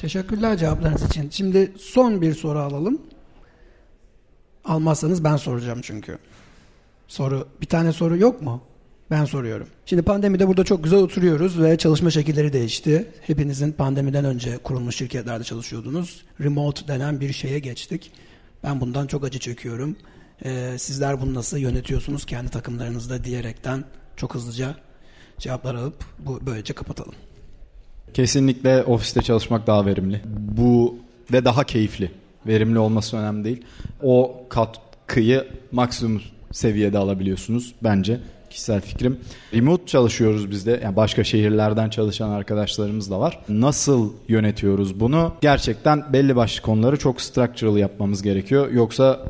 [0.00, 1.30] Teşekkürler cevaplarınız için.
[1.30, 3.02] Şimdi son bir soru alalım.
[4.64, 6.18] Almazsanız ben soracağım çünkü.
[7.08, 8.62] Soru bir tane soru yok mu?
[9.10, 9.66] Ben soruyorum.
[9.86, 13.10] Şimdi pandemide burada çok güzel oturuyoruz ve çalışma şekilleri değişti.
[13.26, 16.24] Hepinizin pandemiden önce kurulmuş şirketlerde çalışıyordunuz.
[16.40, 18.12] Remote denen bir şeye geçtik.
[18.64, 19.96] Ben bundan çok acı çekiyorum.
[20.44, 23.84] Ee, sizler bunu nasıl yönetiyorsunuz kendi takımlarınızda diyerekten
[24.16, 24.74] çok hızlıca
[25.38, 27.14] cevaplar alıp bu böylece kapatalım.
[28.14, 30.20] Kesinlikle ofiste çalışmak daha verimli.
[30.56, 30.96] Bu
[31.32, 32.10] ve daha keyifli.
[32.46, 33.62] Verimli olması önemli değil.
[34.02, 38.20] O katkıyı maksimum seviyede alabiliyorsunuz bence.
[38.50, 39.20] kişisel fikrim.
[39.54, 40.80] Remote çalışıyoruz biz de.
[40.84, 43.38] Yani başka şehirlerden çalışan arkadaşlarımız da var.
[43.48, 45.32] Nasıl yönetiyoruz bunu?
[45.40, 48.70] Gerçekten belli başlı konuları çok structural yapmamız gerekiyor.
[48.70, 49.20] Yoksa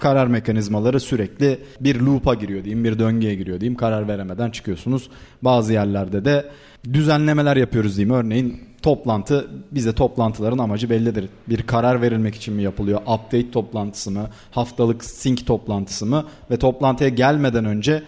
[0.00, 3.76] karar mekanizmaları sürekli bir loop'a giriyor diyeyim, bir döngüye giriyor diyeyim.
[3.76, 5.10] Karar veremeden çıkıyorsunuz.
[5.42, 6.50] Bazı yerlerde de
[6.84, 8.14] düzenlemeler yapıyoruz diyeyim.
[8.14, 11.28] Örneğin toplantı, bize toplantıların amacı bellidir.
[11.48, 13.00] Bir karar verilmek için mi yapılıyor?
[13.00, 14.30] Update toplantısı mı?
[14.50, 16.24] Haftalık sync toplantısı mı?
[16.50, 18.02] Ve toplantıya gelmeden önce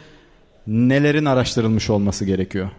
[0.67, 2.71] nelerin araştırılmış olması gerekiyor?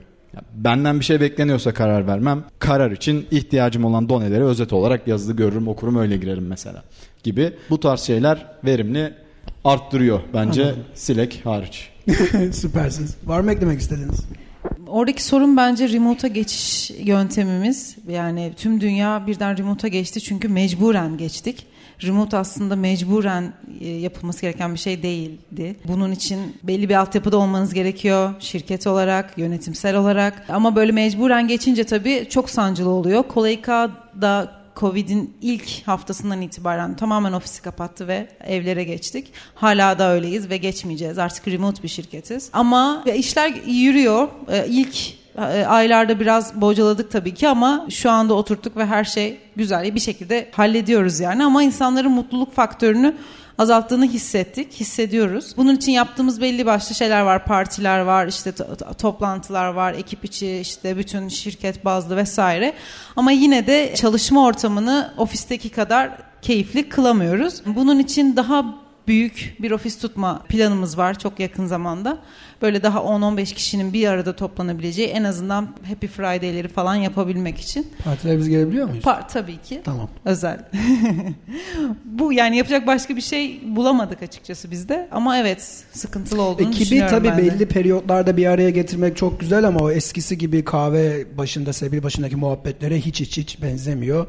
[0.56, 2.44] Benden bir şey bekleniyorsa karar vermem.
[2.60, 6.84] Karar için ihtiyacım olan doneleri özet olarak yazılı görürüm, okurum, öyle girerim mesela
[7.24, 7.54] gibi.
[7.70, 9.14] Bu tarz şeyler verimli
[9.66, 10.84] arttırıyor bence Anladım.
[10.94, 11.90] Silek hariç.
[12.52, 13.16] Süpersiniz.
[13.26, 14.26] Var mı eklemek istediğiniz?
[14.94, 17.96] Oradaki sorun bence remote'a geçiş yöntemimiz.
[18.08, 21.66] Yani tüm dünya birden remote'a geçti çünkü mecburen geçtik.
[22.04, 25.76] Remote aslında mecburen e, yapılması gereken bir şey değildi.
[25.88, 28.34] Bunun için belli bir altyapıda olmanız gerekiyor.
[28.40, 30.46] Şirket olarak, yönetimsel olarak.
[30.50, 33.24] Ama böyle mecburen geçince tabii çok sancılı oluyor.
[33.24, 33.92] Kolayka
[34.76, 39.34] Covid'in ilk haftasından itibaren tamamen ofisi kapattı ve evlere geçtik.
[39.56, 41.18] Hala da öyleyiz ve geçmeyeceğiz.
[41.18, 42.50] Artık remote bir şirketiz.
[42.54, 44.28] Ama işler yürüyor.
[44.50, 44.96] Ee, ilk
[45.38, 50.00] e, aylarda biraz bocaladık tabii ki ama şu anda oturttuk ve her şey güzel bir
[50.00, 51.46] şekilde hallediyoruz yani.
[51.46, 53.16] Ama insanların mutluluk faktörünü
[53.58, 55.54] azalttığını hissettik, hissediyoruz.
[55.58, 57.46] Bunun için yaptığımız belli başlı şeyler var.
[57.46, 58.52] Partiler var, işte
[58.98, 62.74] toplantılar var, ekip içi işte bütün şirket bazlı vesaire.
[63.16, 67.62] Ama yine de çalışma ortamını ofisteki kadar keyifli kılamıyoruz.
[67.66, 72.18] Bunun için daha büyük bir ofis tutma planımız var çok yakın zamanda.
[72.62, 77.88] Böyle daha 10-15 kişinin bir arada toplanabileceği en azından Happy Friday'leri falan yapabilmek için.
[78.04, 79.04] Partiler biz gelebiliyor muyuz?
[79.04, 79.82] Par tabii ki.
[79.84, 80.10] Tamam.
[80.26, 80.60] Özel.
[82.06, 85.08] Bu yani yapacak başka bir şey bulamadık açıkçası bizde.
[85.12, 87.66] Ama evet sıkıntılı olduğunu Ekibi düşünüyorum tabii ben belli de.
[87.66, 93.00] periyotlarda bir araya getirmek çok güzel ama o eskisi gibi kahve başında, sebil başındaki muhabbetlere
[93.00, 94.28] hiç hiç hiç benzemiyor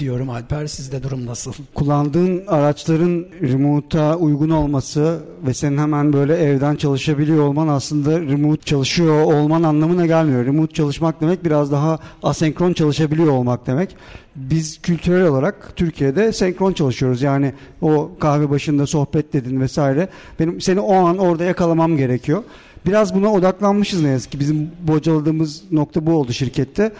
[0.00, 0.66] diyorum Alper.
[0.66, 1.52] Sizde durum nasıl?
[1.74, 9.22] Kullandığın araçların remote'a uygun olması ve senin hemen böyle evden çalışabiliyor olman aslında remote çalışıyor
[9.22, 10.46] olman anlamına gelmiyor.
[10.46, 13.96] Remote çalışmak demek biraz daha asenkron çalışabiliyor olmak demek.
[14.36, 17.22] Biz kültürel olarak Türkiye'de senkron çalışıyoruz.
[17.22, 20.08] Yani o kahve başında sohbet dedin vesaire.
[20.40, 22.42] Benim seni o an orada yakalamam gerekiyor.
[22.86, 24.40] Biraz buna odaklanmışız ne yazık ki.
[24.40, 26.92] Bizim bocaladığımız nokta bu oldu şirkette.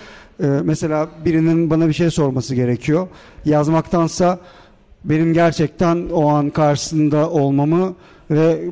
[0.43, 3.09] Ee, mesela birinin bana bir şey sorması gerekiyor.
[3.45, 4.39] Yazmaktansa
[5.05, 7.95] benim gerçekten o an karşısında olmamı
[8.31, 8.65] ve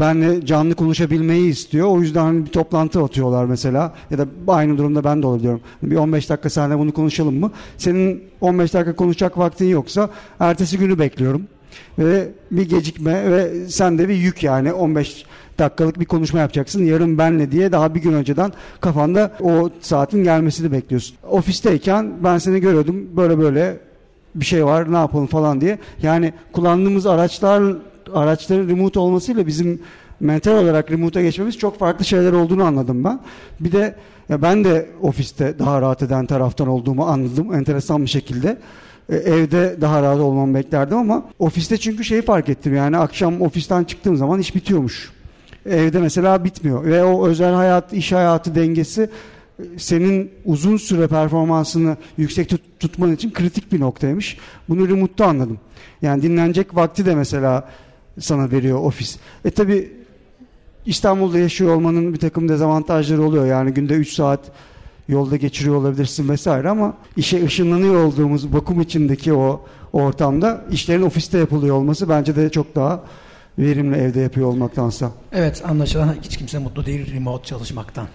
[0.00, 1.88] benle canlı konuşabilmeyi istiyor.
[1.88, 3.94] O yüzden bir toplantı atıyorlar mesela.
[4.10, 5.60] Ya da aynı durumda ben de olabiliyorum.
[5.82, 7.50] Bir 15 dakika seninle bunu konuşalım mı?
[7.78, 10.10] Senin 15 dakika konuşacak vaktin yoksa
[10.40, 11.42] ertesi günü bekliyorum.
[11.98, 15.24] Ve bir gecikme ve sen de bir yük yani 15
[15.58, 16.84] dakikalık bir konuşma yapacaksın.
[16.84, 21.16] Yarın benle diye daha bir gün önceden kafanda o saatin gelmesini bekliyorsun.
[21.30, 23.78] Ofisteyken ben seni görüyordum böyle böyle
[24.34, 25.78] bir şey var ne yapalım falan diye.
[26.02, 27.62] Yani kullandığımız araçlar
[28.14, 29.80] araçların remote olmasıyla bizim
[30.20, 33.20] mental olarak remote'a geçmemiz çok farklı şeyler olduğunu anladım ben.
[33.60, 33.94] Bir de
[34.28, 38.58] ya ben de ofiste daha rahat eden taraftan olduğumu anladım enteresan bir şekilde.
[39.08, 43.84] E, evde daha rahat olmamı beklerdim ama ofiste çünkü şeyi fark ettim yani akşam ofisten
[43.84, 45.13] çıktığım zaman iş bitiyormuş.
[45.66, 49.10] Evde mesela bitmiyor ve o özel hayat iş hayatı dengesi
[49.58, 54.38] e, senin uzun süre performansını yüksek tut, tutman için kritik bir noktaymış.
[54.68, 55.58] Bunu remote'da anladım.
[56.02, 57.68] Yani dinlenecek vakti de mesela
[58.20, 59.16] sana veriyor ofis.
[59.44, 59.92] E tabi
[60.86, 63.46] İstanbul'da yaşıyor olmanın bir takım dezavantajları oluyor.
[63.46, 64.40] Yani günde 3 saat
[65.08, 71.76] yolda geçiriyor olabilirsin vesaire ama işe ışınlanıyor olduğumuz vakum içindeki o ortamda işlerin ofiste yapılıyor
[71.76, 73.04] olması bence de çok daha
[73.58, 75.12] verimli evde yapıyor olmaktansa.
[75.32, 78.08] Evet anlaşılan hiç kimse mutlu değil remote çalışmaktan.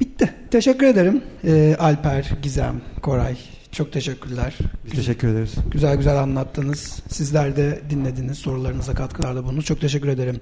[0.00, 0.34] Bitti.
[0.50, 3.36] Teşekkür ederim ee, Alper, Gizem, Koray.
[3.72, 4.58] Çok teşekkürler.
[4.84, 5.54] Biz teşekkür ederiz.
[5.70, 7.02] Güzel güzel anlattınız.
[7.08, 8.38] Sizler de dinlediniz.
[8.38, 9.64] Sorularınıza katkılarda bulundunuz.
[9.64, 10.38] Çok teşekkür ederim.